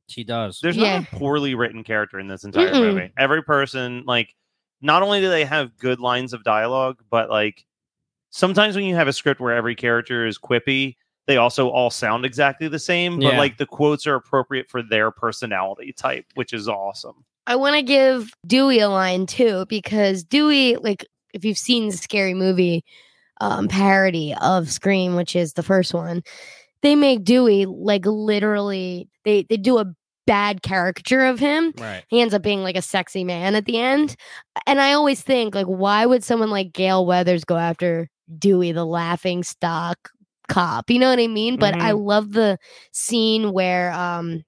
[0.10, 0.60] She does.
[0.62, 1.00] There's Yeah.
[1.00, 2.96] not a poorly written character in this entire Mm-mm.
[2.96, 3.12] movie.
[3.18, 4.34] Every person, like,
[4.82, 7.66] not only do they have good lines of dialogue, but like
[8.30, 10.96] sometimes when you have a script where every character is quippy,
[11.26, 13.38] they also all sound exactly the same, but Yeah.
[13.38, 17.26] like the quotes are appropriate for their personality type, which is awesome.
[17.48, 21.98] I want to give Dewey a line too because Dewey, like, if you've seen the
[21.98, 22.84] scary movie
[23.42, 26.24] um, parody of Scream, which is the first one,
[26.82, 29.86] they make Dewey like literally they they do a
[30.28, 31.74] bad caricature of him.
[31.80, 32.04] Right.
[32.10, 34.16] He ends up being like a sexy man at the end,
[34.68, 38.08] and I always think like, why would someone like Gale Weathers go after
[38.38, 40.12] Dewey, the laughing stock
[40.48, 40.92] cop?
[40.92, 41.58] You know what I mean?
[41.58, 42.60] But I love the
[42.92, 44.44] scene where um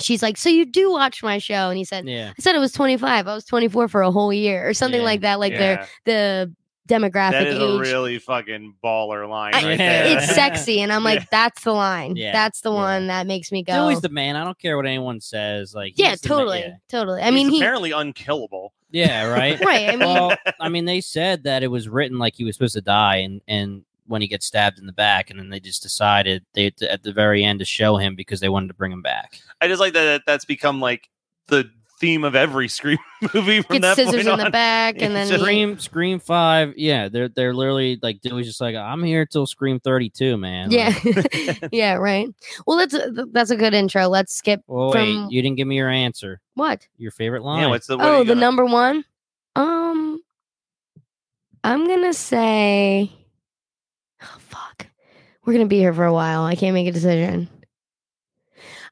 [0.00, 2.32] she's like, "So you do watch my show?" And he said, Yeah.
[2.36, 3.28] I said it was 25.
[3.28, 5.04] I was 24 for a whole year or something Yeah.
[5.06, 5.38] like that.
[5.38, 5.86] Like Yeah.
[6.04, 6.52] the the
[6.88, 7.62] demographic that is age.
[7.62, 10.04] a really fucking baller line I- right there.
[10.18, 11.26] it's sexy, and I'm like, Yeah.
[11.30, 12.16] that's the line.
[12.16, 12.76] Yeah, That's the yeah.
[12.76, 13.72] one that makes me go.
[13.88, 14.36] Dewey's the man.
[14.36, 15.74] I don't care what anyone says.
[15.74, 16.74] Like, yeah, he's the totally, yeah.
[16.88, 17.22] totally.
[17.22, 18.72] I mean, He's he apparently unkillable.
[18.90, 19.58] Yeah, right.
[19.60, 19.88] right.
[19.88, 22.74] I mean, well, I mean, they said that it was written like he was supposed
[22.74, 25.82] to die, and and when he gets stabbed in the back, and then they just
[25.82, 29.00] decided they at the very end to show him because they wanted to bring him
[29.02, 29.40] back.
[29.60, 31.08] I just like that that's become like
[31.46, 31.70] the
[32.04, 32.98] theme of every Scream
[33.34, 34.38] movie from get that scissors point in on.
[34.38, 38.46] the back, and then It's he- Scream, Scream Five, yeah, they're they're literally like Dewey's
[38.46, 40.70] just like I'm here till Scream Thirty Two, man.
[40.70, 42.28] yeah, Like, yeah, right.
[42.66, 44.08] Well, that's a, that's a good intro.
[44.08, 46.40] Let's skip well, From- wait, you didn't give me your answer.
[46.54, 46.86] what?
[46.98, 47.62] Your favorite line?
[47.62, 49.04] Yeah, what's the what Oh, the gonna- number one.
[49.56, 50.20] Um,
[51.62, 53.10] I'm gonna say.
[54.22, 54.86] Oh fuck,
[55.44, 56.42] we're gonna be here for a while.
[56.44, 57.48] I can't make a decision.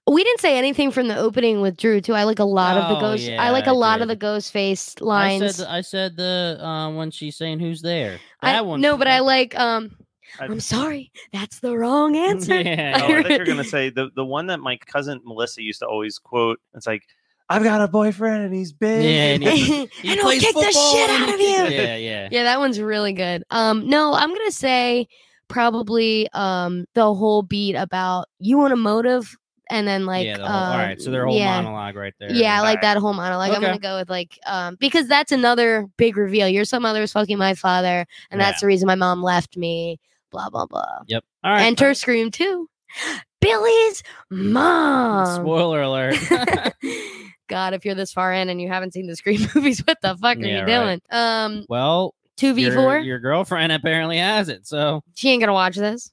[0.06, 2.14] We didn't say anything from the opening with Drew too.
[2.14, 3.28] I like a lot of the Oh, ghost.
[3.28, 4.16] I like a I lot of did.
[4.16, 5.56] the ghost face I lines.
[5.56, 8.18] said the, I said the uh, when she's saying who's there.
[8.40, 8.80] I- That one.
[8.80, 9.56] no, but I like.
[9.58, 9.96] Um,
[10.40, 12.60] I- I'm sorry, that's the wrong answer.
[12.60, 12.98] Yeah.
[13.00, 15.78] Oh, I thought you were gonna say the the one that my cousin Melissa used
[15.80, 16.58] to always quote.
[16.74, 17.04] It's like,
[17.48, 19.04] I've got a boyfriend and he's big.
[19.04, 21.76] Yeah, and he- and I'll kick the shit out of you.
[21.76, 22.28] yeah, yeah.
[22.32, 23.44] Yeah, that one's really good.
[23.50, 25.06] Um, no, I'm gonna say
[25.46, 29.36] probably um the whole beat about you want a motive,
[29.72, 31.00] and then like yeah, the whole, um, right.
[31.00, 31.60] So their whole yeah.
[31.60, 32.30] monologue right there.
[32.30, 33.50] Yeah, I like that whole monologue.
[33.50, 36.46] I'm gonna go with like um because that's another big reveal.
[36.46, 39.98] Your son mother was fucking my father, and that's the reason my mom left me.
[40.30, 41.00] Blah blah blah.
[41.06, 41.24] Yep.
[41.42, 41.62] All right.
[41.62, 42.68] Enter Scream two.
[43.40, 45.26] Billy's mom.
[45.26, 46.16] Spoiler alert.
[47.48, 50.16] God, if you're this far in and you haven't seen the Scream movies, what the
[50.16, 50.84] fuck are Yeah, you right.
[50.84, 51.00] doing?
[51.10, 52.98] Um, well, two v your, four.
[52.98, 56.10] your girlfriend apparently has it, so She ain't gonna watch this.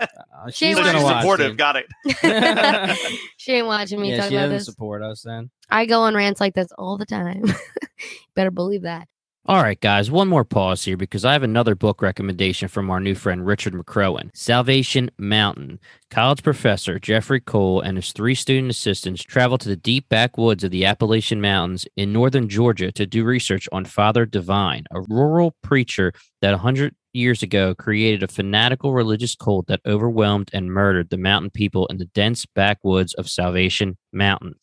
[0.00, 1.20] Uh, She she's ain't So she's watch.
[1.22, 1.48] supportive.
[1.50, 1.58] dude.
[1.58, 3.18] Got it.
[3.36, 4.64] she ain't watching me yeah, talk she about doesn't this.
[4.66, 5.50] support us then.
[5.68, 7.44] I go on rants like this all the time.
[8.34, 9.06] Better believe that.
[9.46, 13.00] All right, guys, one more pause here because I have another book recommendation from our
[13.00, 15.80] new friend Richard McCrohan Salvation Mountain.
[16.10, 20.70] College professor Jeffrey Cole and his three student assistants travel to the deep backwoods of
[20.70, 26.12] the Appalachian Mountains in northern Georgia to do research on Father Divine, a rural preacher
[26.42, 31.50] that 100 years ago created a fanatical religious cult that overwhelmed and murdered the mountain
[31.50, 34.54] people in the dense backwoods of Salvation Mountain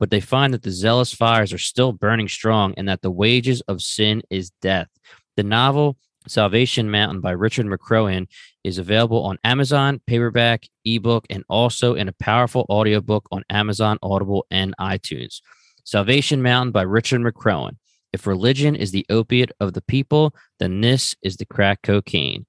[0.00, 3.60] but they find that the zealous fires are still burning strong and that the wages
[3.68, 4.88] of sin is death.
[5.36, 8.26] The novel Salvation Mountain by Richard McCrohan
[8.64, 14.46] is available on Amazon, paperback, ebook, and also in a powerful audiobook on Amazon, Audible,
[14.50, 15.40] and iTunes.
[15.84, 17.76] Salvation Mountain by Richard McCrohan.
[18.12, 22.46] If religion is the opiate of the people, then this is the crack cocaine.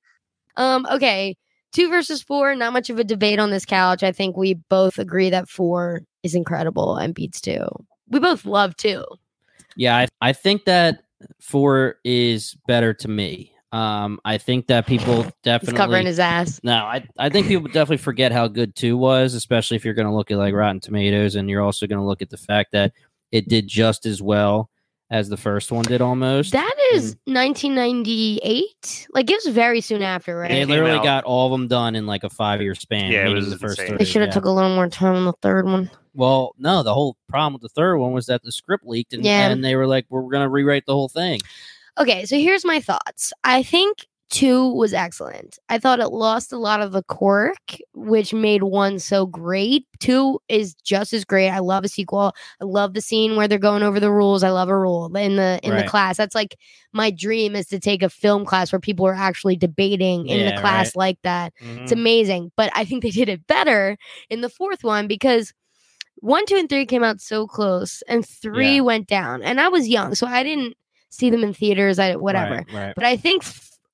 [0.58, 1.36] Um, okay.
[1.72, 4.04] Two versus four, not much of a debate on this couch.
[4.04, 7.66] I think we both agree that four is incredible and beats two.
[8.10, 9.06] We both love two.
[9.78, 11.04] Yeah, I, I think that
[11.40, 13.54] four is better to me.
[13.72, 16.60] Um, I think that people He's definitely covering his ass.
[16.62, 20.10] No, I, I think people definitely forget how good two was, especially if you're going
[20.10, 22.74] to look at like Rotten Tomatoes, and you're also going to look at the fact
[22.74, 22.92] that
[23.32, 24.70] it did just as well
[25.12, 26.54] as the first one did almost.
[26.54, 29.08] That is 1998.
[29.14, 30.50] Like it was very soon after, right?
[30.50, 33.12] they literally out- got all of them done in like a five year span.
[33.12, 33.98] Yeah, it was the first insane.
[33.98, 34.34] They should have yeah.
[34.36, 35.92] took a little more time on the third one.
[36.14, 39.24] Well, no, the whole problem with the third one was that the script leaked, and,
[39.24, 39.50] Yeah.
[39.50, 41.40] and they were like, "We're going to rewrite the whole thing."
[41.98, 43.32] Okay, so here's my thoughts.
[43.44, 45.60] I think two was excellent.
[45.70, 49.86] I thought it lost a lot of the quirk, which made one so great.
[50.00, 51.50] Two is just as great.
[51.50, 52.34] I love a sequel.
[52.60, 54.42] I love the scene where they're going over the rules.
[54.42, 55.84] I love a rule in the in Right.
[55.84, 56.18] the class.
[56.18, 56.56] That's like
[56.94, 60.56] my dream is to take a film class where people are actually debating in Yeah,
[60.56, 60.96] the class right.
[60.96, 61.54] like that.
[61.62, 61.84] Mm-hmm.
[61.84, 62.52] It's amazing.
[62.56, 63.98] But I think they did it better
[64.30, 65.54] in the fourth one because
[66.16, 68.82] one, two, and three came out so close, and three Yeah.
[68.82, 69.42] went down.
[69.44, 70.76] And I was young, so I didn't
[71.10, 72.00] see them in theaters.
[72.00, 72.64] I whatever.
[72.74, 72.94] Right.
[72.96, 73.44] But I think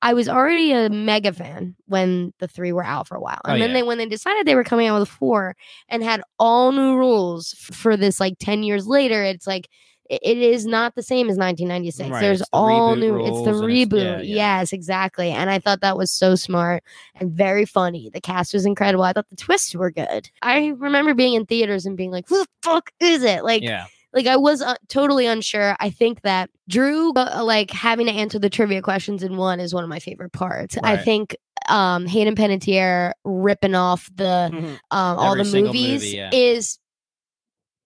[0.02, 3.52] I was already a mega fan when the three were out for a while, Oh,
[3.54, 3.78] and then yeah.
[3.78, 5.56] they when they decided they were coming out with four
[5.90, 9.68] and had all new rules for this like ten years later, it's like
[10.10, 12.10] it is not the same as 1996.
[12.10, 13.20] Right, There's the all new.
[13.26, 14.02] It's the and it's- reboot.
[14.04, 14.36] yeah, yeah.
[14.60, 15.32] Yes, exactly.
[15.32, 16.82] And I thought that was so smart
[17.16, 18.10] and very funny.
[18.14, 19.04] The cast was incredible.
[19.04, 20.30] I thought the twists were good.
[20.42, 23.88] I remember being in theaters and being like, "Who the fuck is it?" Like, yeah,
[24.18, 25.76] like I was uh, totally unsure.
[25.80, 29.74] I think that Drew uh, like having to answer the trivia questions in one is
[29.74, 30.76] one of my favorite parts.
[30.84, 31.36] I think
[31.70, 34.52] um Hayden Panettiere ripping off the
[34.92, 36.30] um all Every the movies movie, yeah.
[36.34, 36.80] is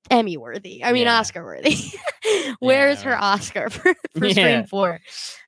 [0.10, 0.84] Emmy worthy.
[0.84, 1.18] I mean Yeah.
[1.20, 1.76] Oscar worthy.
[2.60, 3.22] Where's Yeah, her.
[3.22, 4.34] Oscar for, for Yeah.
[4.34, 5.00] Scream 4?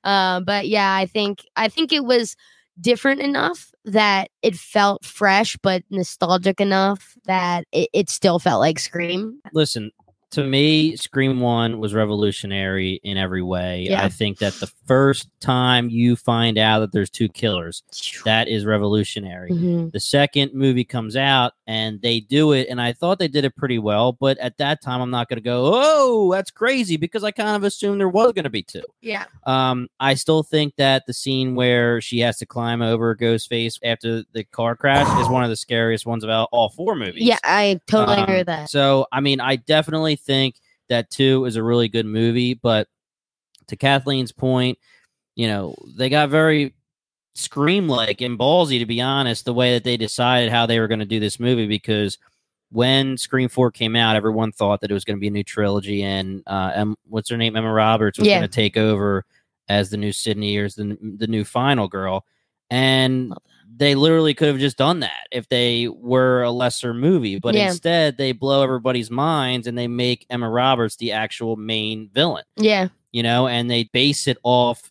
[0.04, 2.36] Um but yeah, I think I think it was
[2.80, 8.78] different enough that it felt fresh but nostalgic enough that it, it still felt like
[8.78, 9.40] Scream.
[9.52, 9.90] listen
[10.34, 14.04] to me scream one was revolutionary in every way Yeah.
[14.04, 17.82] i think that the first time you find out that there's two killers
[18.24, 19.92] that is revolutionary Mhm.
[19.92, 23.54] the second movie comes out and they do it and i thought they did it
[23.56, 27.22] pretty well but at that time i'm not going to go oh that's crazy because
[27.24, 29.24] i kind of assumed there was going to be two Yeah.
[29.44, 34.22] um, I still think that the scene where she has to climb over Ghostface after
[34.32, 37.22] the car crash is one of the scariest ones about all four movies.
[37.24, 38.70] Yeah, I totally agree Um, with that.
[38.70, 40.56] So, I mean, I definitely think
[40.88, 42.88] that two is a really good movie, but
[43.68, 44.78] to Kathleen's point,
[45.36, 46.74] you know, they got very
[47.34, 50.88] scream like and ballsy, to be honest, the way that they decided how they were
[50.88, 52.18] going to do this movie because
[52.70, 55.44] when Scream 4 came out, everyone thought that it was going to be a new
[55.44, 57.54] trilogy, and uh, em- what's her name?
[57.56, 58.38] Emma Roberts was Yeah.
[58.38, 59.24] going to take over
[59.68, 62.24] as the new Sidney or as the, the new final girl.
[62.70, 63.32] And
[63.76, 67.68] they literally could have just done that if they were a lesser movie, but Yeah.
[67.68, 72.88] instead they blow everybody's minds and they make Emma Roberts the actual main villain, Yeah.
[73.12, 74.90] you know, and they base it off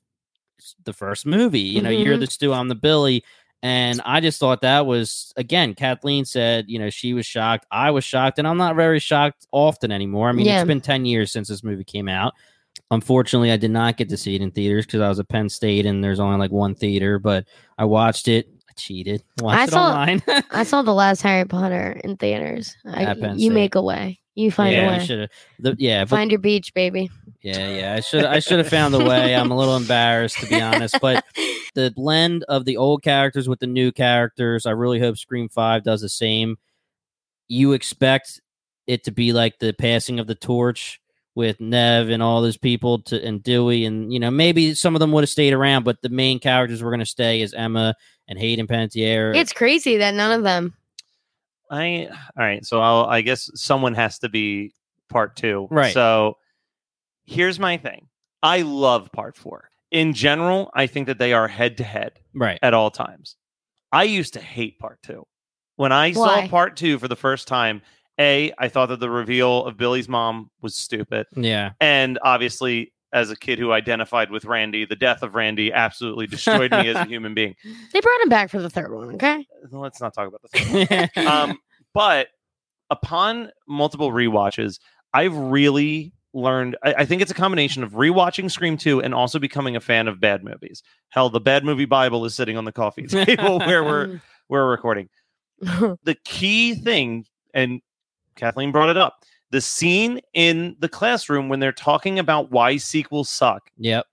[0.83, 1.59] the first movie.
[1.61, 2.21] You know, you're Mhm.
[2.21, 3.23] the Stu, I'm the Billy.
[3.61, 7.65] And I just thought that was again, Kathleen said, you know, she was shocked.
[7.71, 10.27] I was shocked, and I'm not very shocked often anymore.
[10.27, 10.59] I mean, Yeah.
[10.59, 12.33] it's been 10 years since this movie came out.
[12.91, 15.47] Unfortunately, I did not get to see it in theaters because I was at Penn
[15.47, 17.45] State and there's only like one theater, but
[17.77, 18.47] I watched it.
[18.75, 19.23] Cheated.
[19.39, 20.23] Watched I it saw- online.
[20.51, 22.75] I saw the last Harry Potter in theaters.
[22.85, 24.19] I, you make a way.
[24.35, 25.05] You find yeah, a I way.
[25.05, 25.29] should.
[25.59, 27.11] The, yeah, but Find your beach, baby.
[27.41, 27.93] yeah, yeah.
[27.93, 28.25] I should.
[28.25, 29.35] I should have found a way.
[29.35, 31.23] I'm a little embarrassed to be honest, but
[31.75, 35.83] the blend of the old characters with the new characters, I really hope Scream Five
[35.83, 36.57] does the same.
[37.47, 38.41] You expect
[38.87, 40.99] it to be like the passing of the torch
[41.35, 44.99] with Neve and all those people to and Dewey and you know maybe some of
[44.99, 47.95] them would have stayed around, but the main characters were going to stay is Emma
[48.27, 49.35] and Hayden Panettiere.
[49.35, 50.73] it's crazy that none of them.
[51.69, 52.07] I
[52.37, 52.65] all right.
[52.65, 54.73] So I'll, I guess someone has to be
[55.09, 55.67] part two.
[55.71, 55.93] Right.
[55.93, 56.37] So
[57.25, 58.07] here's my thing.
[58.41, 59.69] I love part four.
[59.91, 62.59] In general, I think that they are head to head right.
[62.61, 63.37] at all times.
[63.91, 65.25] I used to hate part two.
[65.75, 66.43] When I Why?
[66.43, 67.81] saw part two for the first time,
[68.19, 71.27] A, I thought that the reveal of Billy's mom was stupid.
[71.35, 71.71] Yeah.
[71.79, 76.71] And obviously, as a kid who identified with Randy, the death of Randy absolutely destroyed
[76.71, 77.55] me as a human being.
[77.93, 79.13] They brought him back for the third one.
[79.15, 79.47] Okay.
[79.71, 81.59] Let's not talk about the third one um,
[81.93, 82.29] but
[82.89, 84.79] upon multiple rewatches,
[85.13, 86.75] I've really learned.
[86.83, 90.07] I, I think it's a combination of rewatching Scream 2 and also becoming a fan
[90.07, 90.81] of bad movies.
[91.09, 95.09] Hell, the bad movie Bible is sitting on the coffee table where we're we're recording.
[95.59, 97.81] The key thing, and
[98.35, 99.23] Kathleen brought it up,
[99.53, 103.69] the scene in the classroom when they're talking about why sequels suck.
[103.77, 104.05] yep.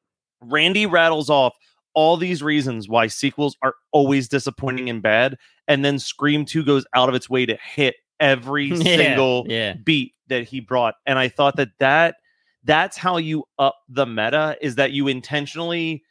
[0.43, 1.55] Randy rattles off
[1.95, 5.37] all these reasons why sequels are always disappointing and bad,
[5.67, 9.75] and then Scream 2 goes out of its way to hit every Yeah, single Yeah.
[9.83, 10.95] beat that he brought.
[11.07, 12.17] And I thought that that
[12.65, 16.05] that's how you up the meta is that you intentionally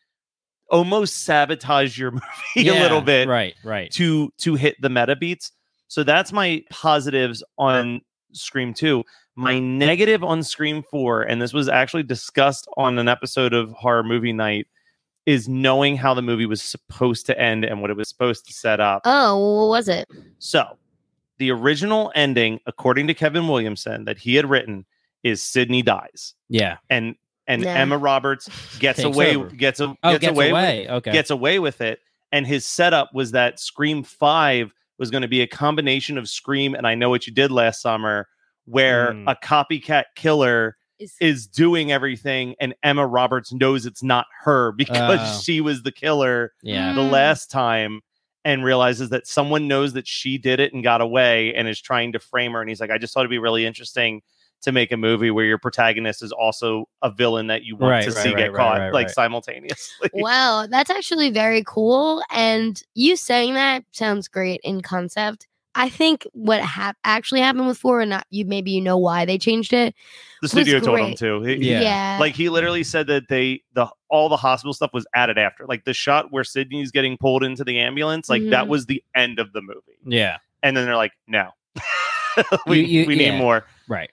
[0.71, 2.11] almost sabotage your
[2.55, 3.91] movie a little bit Right, right.
[3.91, 5.51] to to hit the meta beats.
[5.87, 8.01] So that's my positives on
[8.33, 9.03] Scream 2.
[9.35, 14.03] My negative on Scream 4, and this was actually discussed on an episode of Horror
[14.03, 14.67] Movie Night,
[15.25, 18.53] is knowing how the movie was supposed to end and what it was supposed to
[18.53, 19.01] set up.
[19.05, 20.07] Oh, what was it?
[20.39, 20.77] So,
[21.37, 24.85] the original ending, according to Kevin Williamson, that he had written,
[25.23, 26.77] is Sidney dies, Yeah.
[26.89, 27.15] and
[27.47, 27.71] and Nah.
[27.71, 28.47] Emma Roberts
[28.79, 29.49] gets away over.
[29.49, 31.11] gets a, Oh, gets, away, with- Okay.
[31.11, 31.99] gets away with it.
[32.31, 36.75] And his setup was that Scream 5 was going to be a combination of Scream
[36.75, 38.27] and I Know What You Did Last Summer,
[38.65, 39.31] where Mm.
[39.31, 45.19] a copycat killer Is- is doing everything and Emma Roberts knows it's not her because
[45.21, 45.41] Oh.
[45.41, 46.91] she was the killer yeah.
[46.93, 47.11] the Mm.
[47.11, 48.01] last time
[48.45, 52.11] and realizes that someone knows that she did it and got away and is trying
[52.13, 52.61] to frame her.
[52.61, 54.21] And he's like, I just thought it'd be really interesting
[54.61, 58.03] to make a movie where your protagonist is also a villain that you want Right,
[58.03, 59.13] to right, see right, get right, caught right, like right.
[59.15, 60.09] simultaneously.
[60.13, 62.21] Wow, that's actually very cool.
[62.31, 65.47] And you saying that sounds great in concept.
[65.75, 69.23] I think what hap- actually happened with four, and not you, maybe you know why
[69.23, 69.93] they changed it.
[70.41, 71.17] The studio told him great.
[71.19, 71.41] to.
[71.43, 72.17] He- Yeah.
[72.19, 75.65] Like he literally said that they the all the hospital stuff was added after.
[75.67, 78.69] Like the shot where Sidney's getting pulled into the ambulance, like that Mhm.
[78.69, 79.99] was the end of the movie.
[80.05, 80.37] Yeah.
[80.63, 81.51] And then they're like, no.
[82.67, 83.65] we You- you- we need more.
[83.87, 84.09] Right.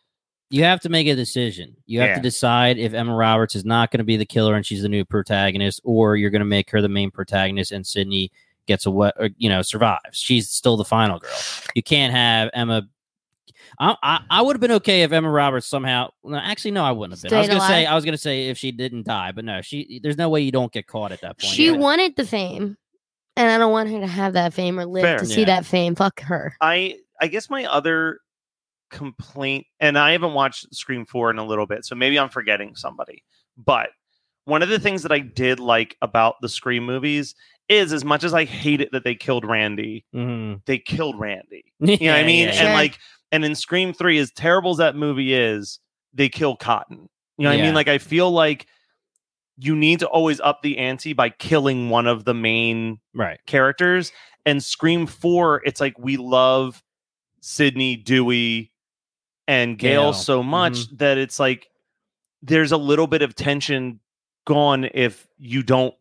[0.50, 1.76] You have to make a decision.
[1.86, 2.14] You have Yeah.
[2.16, 4.88] to decide if Emma Roberts is not going to be the killer and she's the
[4.88, 8.30] new protagonist, or you're going to make her the main protagonist and Sidney
[8.66, 10.18] gets away, or, uh, you know, survives.
[10.18, 11.30] She's still the final girl.
[11.74, 12.88] You can't have Emma.
[13.78, 16.10] I, I, I would have been okay if Emma Roberts somehow.
[16.24, 17.36] No, actually, no, I wouldn't have been.
[17.36, 17.84] I was gonna say?
[17.86, 20.00] I was gonna say if she didn't die, but no, she.
[20.02, 21.52] There's no way you don't get caught at that point.
[21.52, 21.72] She Yeah.
[21.72, 22.76] wanted the fame,
[23.36, 25.18] and I don't want her to have that fame or live Fair.
[25.18, 25.94] to see that fame.
[25.94, 26.54] Fuck her.
[26.60, 28.20] I I guess my other
[28.90, 32.74] complaint, and I haven't watched Scream 4 in a little bit, so maybe I'm forgetting
[32.76, 33.22] somebody.
[33.56, 33.90] But
[34.44, 37.34] one of the things that I did like about the Scream movies
[37.68, 40.64] is as much as I hate it that they killed Randy, Mhm.
[40.66, 41.64] they killed Randy.
[41.80, 42.48] You know what I mean?
[42.48, 42.64] yeah.
[42.64, 42.98] And like,
[43.32, 45.80] and in Scream 3, as terrible as that movie is,
[46.14, 47.08] they kill Cotton.
[47.38, 47.74] You know what I mean?
[47.74, 48.66] Like, I feel like
[49.58, 53.38] you need to always up the ante by killing one of the main right.
[53.46, 54.12] characters.
[54.46, 56.82] And Scream 4, it's like we love
[57.40, 58.70] Sidney, Dewey,
[59.48, 60.12] and Gale, Gale.
[60.12, 61.68] so much that it's like
[62.42, 64.00] there's a little bit of tension
[64.44, 65.94] gone if you don't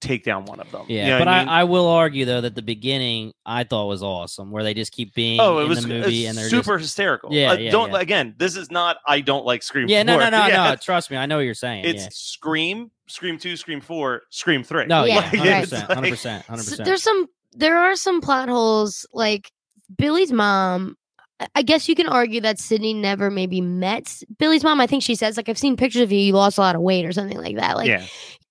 [0.00, 0.84] take down one of them.
[0.88, 1.48] You Yeah, know but I, mean?
[1.48, 5.12] I, will argue though that the beginning I thought was awesome, where they just keep
[5.12, 7.32] being Oh, it in was the movie and they're super just, hysterical.
[7.32, 7.98] Yeah, Uh, yeah, don't yeah.
[8.00, 8.34] again.
[8.38, 8.98] This is not.
[9.06, 9.88] I don't like Scream.
[9.88, 10.30] yeah, no, 4.
[10.30, 10.76] no, no, Yeah, no.
[10.76, 11.84] Trust me, I know what you're saying.
[11.84, 12.08] It's yeah.
[12.12, 14.86] Scream, Scream Two, Scream Four, Scream Three.
[14.86, 16.84] No, yeah, Yeah, hundred percent, hundred percent, hundred percent.
[16.84, 19.50] there's some there are some plot holes like
[19.96, 20.96] Billy's mom.
[21.40, 24.80] I- I guess you can argue that Sidney never maybe met Billy's mom.
[24.80, 26.18] I think she says like I've seen pictures of you.
[26.18, 27.76] You lost a lot of weight or something like that.
[27.76, 28.04] Like yeah,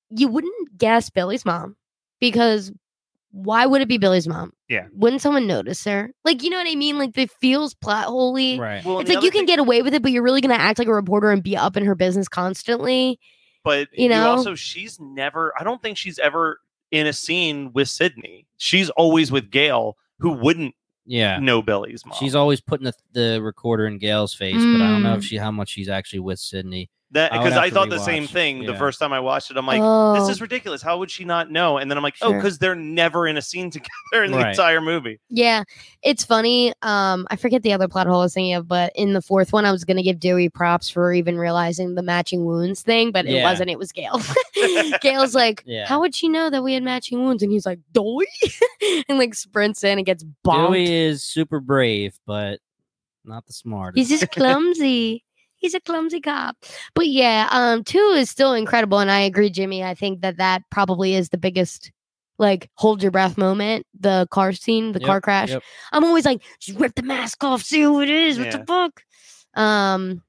[0.09, 1.75] you wouldn't guess Billy's mom
[2.19, 2.71] because
[3.31, 4.51] why would it be Billy's mom?
[4.69, 4.88] Yeah.
[4.93, 6.11] Wouldn't someone notice her?
[6.23, 6.97] Like you know what I mean?
[6.97, 8.57] Like it feels plot holey.
[8.57, 8.83] right.
[8.85, 10.55] well, It's like you other can thing- get away with it, but you're really gonna
[10.55, 13.19] act like a reporter and be up in her business constantly.
[13.63, 14.29] but you you, know?
[14.29, 15.53] also she's never.
[15.59, 16.59] I don't think she's ever
[16.89, 18.47] in a scene with Sidney.
[18.55, 20.73] She's always with Gale, who wouldn't
[21.09, 22.17] Yeah, know Billy's mom.
[22.19, 25.19] she's always putting the, the recorder in Gale's face, but I don't know Mm.
[25.19, 26.89] if she how much she's actually with Sidney.
[27.11, 28.29] That because have I to thought the same rewatch.
[28.33, 29.55] thing the first time I watched it.
[29.55, 30.81] I'm like, oh, this is ridiculous.
[30.81, 31.77] How would she not know?
[31.77, 32.37] And then I'm like, oh, Sure.
[32.37, 34.49] because they're never in a scene together in the Right.
[34.49, 35.17] entire movie.
[35.29, 35.63] Yeah,
[36.01, 36.73] it's funny.
[36.81, 39.53] Um, I forget the other plot hole I was thinking of, but in the fourth
[39.53, 43.25] one, I was gonna give Dewey props for even realizing the matching wounds thing, but
[43.25, 43.43] it Yeah.
[43.43, 43.69] wasn't.
[43.69, 44.19] It was Gale.
[45.01, 45.85] Gale's like, Yeah.
[45.87, 48.27] "How would she know that we had matching wounds?" And he's like, Dewey,
[49.07, 50.73] and like sprints in and gets bombed.
[50.73, 52.59] Dewey is super brave, but
[53.23, 53.97] not the smartest.
[53.97, 55.23] He's just clumsy.
[55.57, 56.55] He's a clumsy cop.
[56.93, 59.83] But yeah, um, two is still incredible, and I agree, Jimmy.
[59.83, 61.91] I think that that probably is the biggest.
[62.39, 65.49] Like hold your breath moment, the car scene, the Yep, car crash.
[65.49, 65.63] yep.
[65.91, 68.37] I'm always like, just rip the mask off, see who it is.
[68.37, 69.01] What the fuck?
[69.55, 70.21] Um,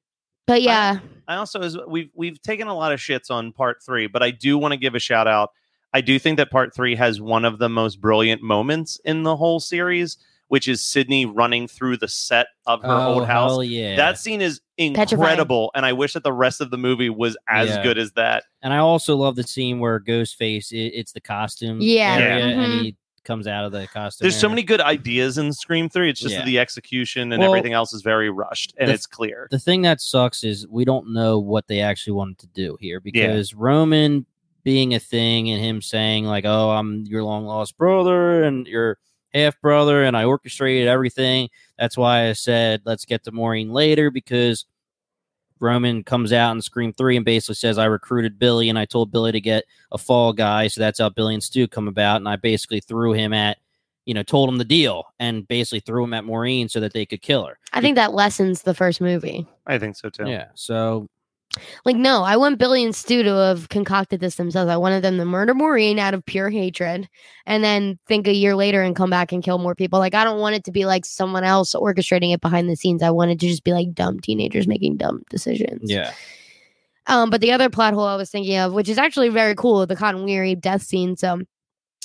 [0.46, 4.06] but yeah, I also is we've we've taken a lot of shits on part three,
[4.06, 5.50] but I do want to give a shout out.
[5.92, 9.36] I do think that part three has one of the most brilliant moments in the
[9.36, 10.16] whole series,
[10.48, 13.50] which is Sidney running through the set of her oh, old house.
[13.52, 13.96] hell yeah.
[13.96, 15.10] That scene is Petrifying.
[15.10, 17.82] incredible, and I wish that the rest of the movie was as Yeah.
[17.82, 18.44] good as that.
[18.62, 22.16] and I also love the scene where Ghostface it, it's the costume Yeah.
[22.18, 22.46] area, Yeah.
[22.62, 22.84] and mm-hmm.
[22.84, 24.24] he comes out of the costume.
[24.24, 26.08] There's so many good ideas in Scream Three.
[26.08, 26.44] It's just Yeah.
[26.46, 29.48] the execution and Well, everything else is very rushed, and the- it's clear.
[29.50, 33.00] the thing that sucks is we don't know what they actually wanted to do here
[33.00, 34.24] because Roman
[34.64, 38.98] being a thing and him saying like, "Oh, I'm your long lost brother and your
[39.34, 41.48] half brother," and I orchestrated everything.
[41.78, 44.66] That's why I said let's get to Maureen later because
[45.60, 49.10] Roman comes out in Scream 3 and basically says, I recruited Billy and I told
[49.10, 50.68] Billy to get a fall guy.
[50.68, 52.16] So that's how Billy and Stu come about.
[52.16, 53.58] And I basically threw him at,
[54.04, 57.06] you know, told him the deal and basically threw him at Maureen so that they
[57.06, 57.58] could kill her.
[57.72, 59.46] I think that lessens the first movie.
[59.66, 60.28] I think so too.
[60.28, 60.46] Yeah.
[60.54, 61.08] So
[61.84, 64.70] Like, no, I want Billy and Stu to have concocted this themselves.
[64.70, 67.08] I wanted them to murder Maureen out of pure hatred
[67.46, 69.98] and then think a year later and come back and kill more people.
[69.98, 73.02] Like, I don't want it to be like someone else orchestrating it behind the scenes.
[73.02, 75.90] I want it to just be like dumb teenagers making dumb decisions.
[75.90, 76.12] yeah.
[77.08, 79.86] Um, but the other plot hole I was thinking of, which is actually very cool,
[79.86, 81.16] the Cotton Weary death scene.
[81.16, 81.40] So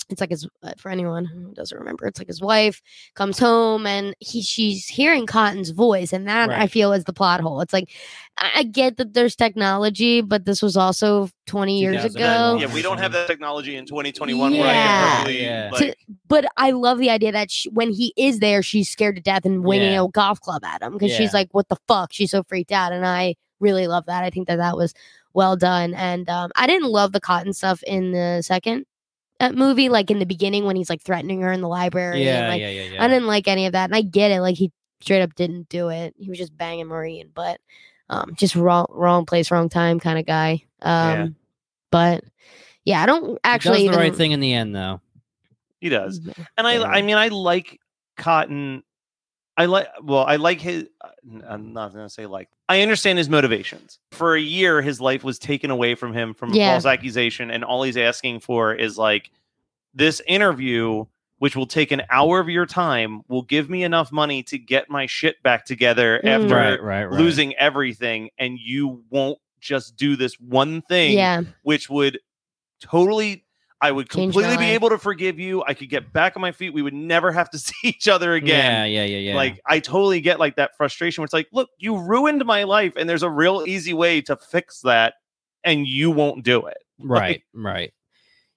[0.10, 2.82] it's like his uh, for anyone who doesn't remember, it's like his wife
[3.16, 7.42] comes home and he she's hearing Cotton's voice, and that I feel is the plot
[7.42, 7.62] hole.
[7.62, 7.90] It's like
[8.38, 12.58] I, I get that there's technology, but this was also 20 years ago.
[12.60, 14.74] Yeah, we don't have that technology in 2021 where I Yeah.
[14.88, 15.70] can perfectly, Yeah.
[15.72, 15.96] like, To-
[16.28, 19.46] But I love the idea that she, when he is there, she's scared to death
[19.46, 20.04] and winging Yeah.
[20.04, 21.18] a golf club at him because Yeah.
[21.18, 24.24] she's like, "What the fuck?" She's so freaked out, and I really love that.
[24.24, 24.94] I think that that was
[25.36, 28.86] well done, and um, I didn't love the cotton stuff in the second
[29.56, 32.18] movie, like in the beginning when he's like threatening her in the library.
[32.18, 33.04] and, Yeah, like, yeah, yeah, yeah.
[33.04, 34.42] I didn't like any of that, and I get it.
[34.42, 34.72] Like he
[35.02, 36.14] straight up didn't do it.
[36.18, 37.60] He was just banging Maureen, but
[38.10, 40.64] um, just wrong, wrong place, wrong time kind of guy.
[40.82, 41.28] Um, Yeah.
[41.92, 42.24] but
[42.86, 45.02] yeah, I don't He actually does the even right thing in the end, though.
[45.82, 46.20] he does.
[46.20, 46.84] Mm, And I, Yeah.
[46.84, 47.80] I mean, I like
[48.18, 48.84] Cotton.
[49.56, 50.88] I like, well, I like his.
[51.02, 51.10] uh,
[51.48, 52.50] I'm not going to say like.
[52.70, 54.00] I understand his motivations.
[54.12, 56.72] For a year, his life was taken away from him from a Yeah.
[56.72, 59.30] false accusation, and all he's asking for is like
[59.94, 61.06] this interview,
[61.38, 64.90] which will take an hour of your time, will give me enough money to get
[64.90, 66.28] my shit back together Mm.
[66.30, 67.20] after Right, right, right.
[67.20, 72.20] losing everything, and you won't just do this one thing Yeah, which would
[72.82, 73.43] totally
[73.84, 75.62] I would completely be able to forgive you.
[75.68, 76.74] I could get back on my feet.
[76.74, 78.90] We would never have to see each other again.
[78.90, 79.32] yeah, yeah, yeah.
[79.32, 79.36] Yeah.
[79.36, 82.94] Like I totally get like that frustration where it's like, look, you ruined my life
[82.96, 85.16] and there's a real easy way to fix that
[85.66, 86.78] and you won't do it.
[87.00, 87.94] right, right.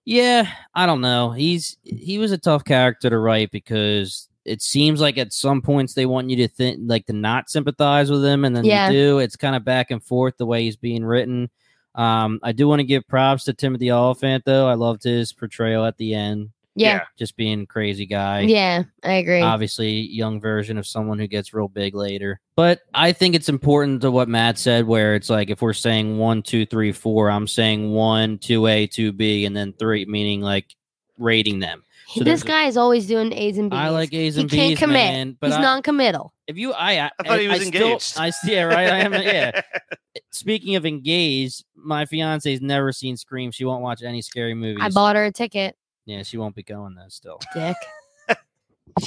[0.05, 1.33] Yeah, I don't know.
[1.33, 5.95] He's he was a tough character to write because it seems like at some points
[5.95, 8.89] they want you to think like to not sympathize with him, and then Yeah.
[8.91, 9.19] you do.
[9.19, 11.51] It's kind of back and forth the way he's being written.
[11.97, 14.69] Um, I do want to give props to Timothy Olyphant though.
[14.69, 18.41] I loved his portrayal at the end, yeah, just being crazy guy.
[18.41, 18.83] yeah.
[19.03, 19.41] I agree.
[19.41, 22.39] obviously young version of someone who gets real big later.
[22.55, 26.19] But I think it's important to what Matt said, where it's like if we're saying
[26.19, 30.43] one, two, three, four, I'm saying one, two A, two B, and then three, meaning
[30.43, 30.75] like
[31.19, 31.83] rating them.
[32.09, 33.77] So this guy is always doing A's and B's.
[33.79, 34.95] I like A's and he and can't B's, commit.
[34.95, 35.37] man.
[35.41, 36.33] But He's I, non-committal.
[36.47, 38.19] if you, I, I, I thought he was still- engaged.
[38.19, 38.89] I yeah, right.
[38.89, 39.13] I am.
[39.15, 39.61] Yeah.
[40.31, 43.51] Speaking of engaged, my fiance's never seen Scream.
[43.51, 44.83] She won't watch any scary movies.
[44.83, 47.09] I bought her a ticket, Yeah, she won't be going though.
[47.09, 47.41] Still.
[47.55, 47.77] Dick.
[48.29, 48.37] I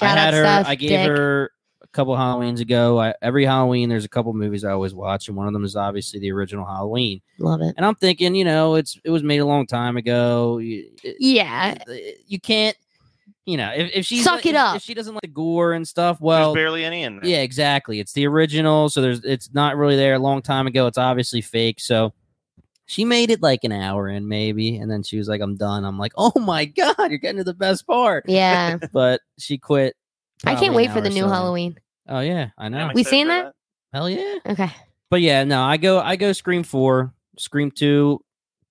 [0.05, 0.43] had out her.
[0.43, 1.07] Steph, I gave Dick.
[1.07, 2.99] her a couple Halloweens ago.
[2.99, 5.75] I, every Halloween, there's a couple movies I always watch, and one of them is
[5.75, 7.21] obviously the original Halloween.
[7.39, 7.73] Love it.
[7.77, 10.59] And I'm thinking, you know, it's it was made a long time ago.
[10.61, 11.75] It- Yeah,
[12.27, 12.75] you can't,
[13.45, 14.75] you know, if, if she's Suck it if, up.
[14.75, 17.25] If she doesn't like the gore and stuff, There's well, barely any in there.
[17.25, 17.99] yeah, exactly.
[17.99, 20.87] It's the original, so there's it's not really there a long time ago.
[20.87, 21.79] It's obviously fake.
[21.79, 22.13] So
[22.85, 25.85] she made it like an hour in, maybe, and then she was like, "I'm done."
[25.85, 28.77] I'm like, "Oh my god, you're getting to the best part." yeah.
[28.93, 29.95] But she quit.
[30.45, 31.29] I can't wait for the new so.
[31.29, 31.77] Halloween.
[32.07, 32.91] Oh yeah, I know.
[32.93, 33.53] We seen for that?
[33.93, 34.37] Hell yeah.
[34.45, 34.71] Okay.
[35.09, 37.13] But yeah, no, I go I go Scream 4.
[37.37, 38.19] Scream 2,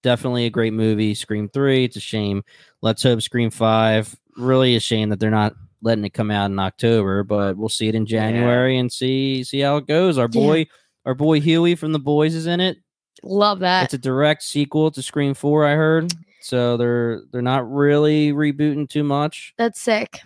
[0.02, 1.14] definitely a great movie.
[1.14, 2.44] Scream 3, it's a shame.
[2.82, 4.16] Let's hope Scream 5.
[4.38, 7.88] Really a shame that they're not letting it come out in October, but we'll see
[7.88, 10.16] it in January and see see how it goes.
[10.18, 10.40] Our Yeah.
[10.40, 10.66] boy
[11.06, 12.78] our boy Hughie from the boys is in it.
[13.22, 13.84] Love that.
[13.84, 16.12] It's a direct sequel to Scream 4, I heard.
[16.40, 19.54] So they're they're not really rebooting too much.
[19.58, 20.20] That's sick.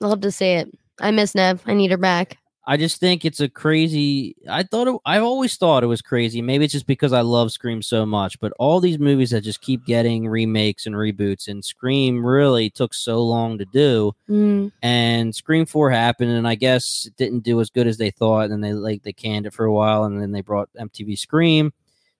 [0.00, 0.68] Love to see it.
[1.00, 1.62] I miss Neve.
[1.66, 2.36] I need her back.
[2.66, 4.36] I just think it's a crazy.
[4.48, 6.42] I thought it, I've always thought it was crazy.
[6.42, 8.38] Maybe it's just because I love Scream so much.
[8.38, 12.92] But all these movies that just keep getting remakes and reboots, and Scream really took
[12.92, 14.12] so long to do.
[14.28, 14.72] Mm.
[14.82, 18.50] And Scream Four happened, and I guess it didn't do as good as they thought.
[18.50, 21.72] And they like they canned it for a while, and then they brought MTV Scream.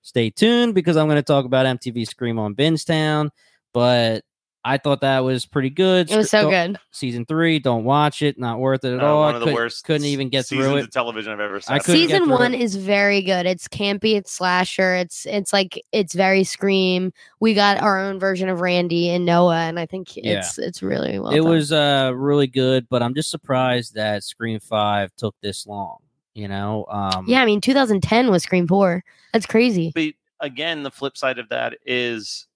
[0.03, 3.30] Stay tuned because I'm going to talk about MTV Scream on Bingetown.
[3.72, 4.24] But
[4.62, 6.11] I thought that was pretty good.
[6.11, 6.78] It was so Don't- good.
[6.90, 8.38] Season three, don't watch it.
[8.38, 9.20] Not worth it at Uh, all.
[9.20, 10.80] one I of the could- worst Couldn't even get through it.
[10.84, 11.84] of television I've ever I sat.
[11.84, 12.08] couldn't through.
[12.08, 12.61] get Season one it.
[12.61, 13.46] is very good.
[13.46, 14.16] It's campy.
[14.16, 14.94] It's slasher.
[14.96, 17.11] It's it's like it's very scream.
[17.40, 20.40] We got our own version of Randy and Noah, and I think Yeah.
[20.40, 21.30] it's it's really well.
[21.32, 21.48] it done.
[21.48, 25.96] was uh really good, but I'm just surprised that Scream Five took this long.
[26.34, 27.40] You know, um, yeah.
[27.42, 29.02] I mean, 2010 was Scream Four.
[29.32, 29.90] That's crazy.
[29.94, 32.46] but again, the flip side of that is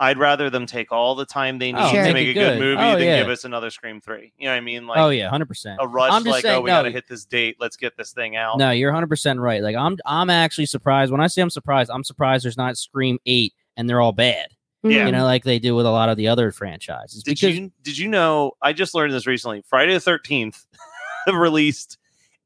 [0.00, 2.32] I'd rather them take all the time they oh, need Oh, to make make a
[2.32, 2.58] good, good.
[2.58, 3.18] movie Oh, than yeah.
[3.20, 4.32] give us another Scream three.
[4.38, 4.84] You know what I mean?
[4.84, 5.78] Oh, like oh yeah, hundred percent.
[5.80, 6.78] a rush, I'm just like oh we no.
[6.78, 7.58] got to hit this date.
[7.60, 8.56] Let's get this thing out.
[8.58, 9.62] No, you're 100 percent right.
[9.62, 11.12] Like I'm, I'm actually surprised.
[11.12, 14.48] When I say I'm surprised, I'm surprised there's not Scream Eight and they're all bad.
[14.84, 14.90] Mm-hmm.
[14.90, 15.06] Yeah.
[15.06, 17.22] You know, like they do with a lot of the other franchises.
[17.22, 18.52] Did because you did you know?
[18.62, 19.62] I just learned this recently.
[19.68, 20.64] Friday the Thirteenth
[21.30, 21.98] released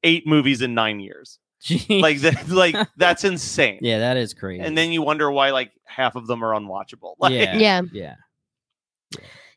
[0.02, 1.38] eight movies in nine years.
[1.65, 2.03] Jeez.
[2.03, 3.79] Like that, like that's insane.
[3.81, 4.62] yeah, that is crazy.
[4.62, 7.15] And then you wonder why like half of them are unwatchable.
[7.19, 7.81] Like, yeah, Yeah.
[7.93, 8.15] yeah.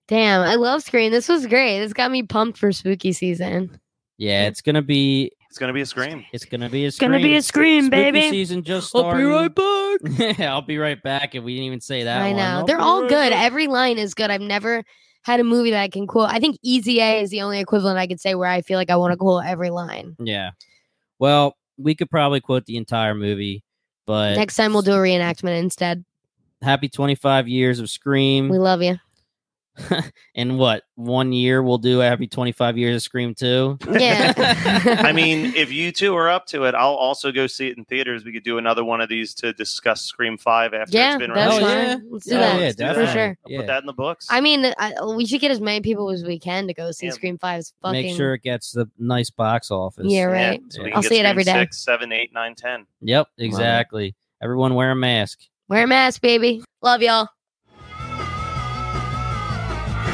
[0.07, 1.11] Damn, I love Scream.
[1.11, 1.79] This was great.
[1.79, 3.77] This got me pumped for spooky season.
[4.17, 6.25] Yeah, it's gonna be it's gonna be a scream.
[6.31, 8.29] it's gonna be a It's gonna be a Scream, Spooky baby.
[8.29, 10.37] season just I'll be right back.
[10.39, 11.35] yeah, I'll be right back.
[11.35, 12.41] If we didn't even say that, I know.
[12.41, 13.29] I'll They're be all right good.
[13.31, 13.45] back.
[13.45, 14.31] Every line is good.
[14.31, 14.83] I've never
[15.23, 16.29] had a movie that I can quote.
[16.29, 18.89] I think Easy A is the only equivalent I could say where I feel like
[18.89, 20.15] I want to quote every line.
[20.19, 20.51] Yeah.
[21.19, 23.63] Well, we could probably quote the entire movie,
[24.05, 26.03] but Next time we'll do a reenactment instead.
[26.61, 28.49] happy 25 years of Scream.
[28.49, 28.97] We love you.
[30.35, 33.77] In what one year we'll do a happy 25 years of Scream 2?
[33.91, 34.33] Yeah.
[34.99, 37.85] I mean, if you two are up to it, I'll also go see it in
[37.85, 38.23] theaters.
[38.25, 41.33] We could do another one of these to discuss Scream Five after yeah, it's been
[41.33, 41.77] that's Oh, released.
[41.77, 41.97] yeah.
[42.09, 43.13] Let's do oh, Yeah, that let's do for that.
[43.13, 43.37] sure.
[43.49, 44.27] I'll Put that in the books.
[44.29, 47.07] I mean, I, we should get as many people as we can to go see
[47.07, 47.11] Yeah.
[47.13, 48.01] Scream Five's fucking.
[48.07, 50.05] Make sure it gets the nice box office.
[50.07, 50.61] Yeah, Yeah, right.
[50.69, 51.53] so we I'll see it Scream every day.
[51.61, 52.85] Six, seven, eight, nine, ten.
[53.01, 54.15] Yep, exactly.
[54.41, 55.39] Everyone wear a mask.
[55.69, 56.63] Wear a mask, baby.
[56.81, 57.27] Love y'all.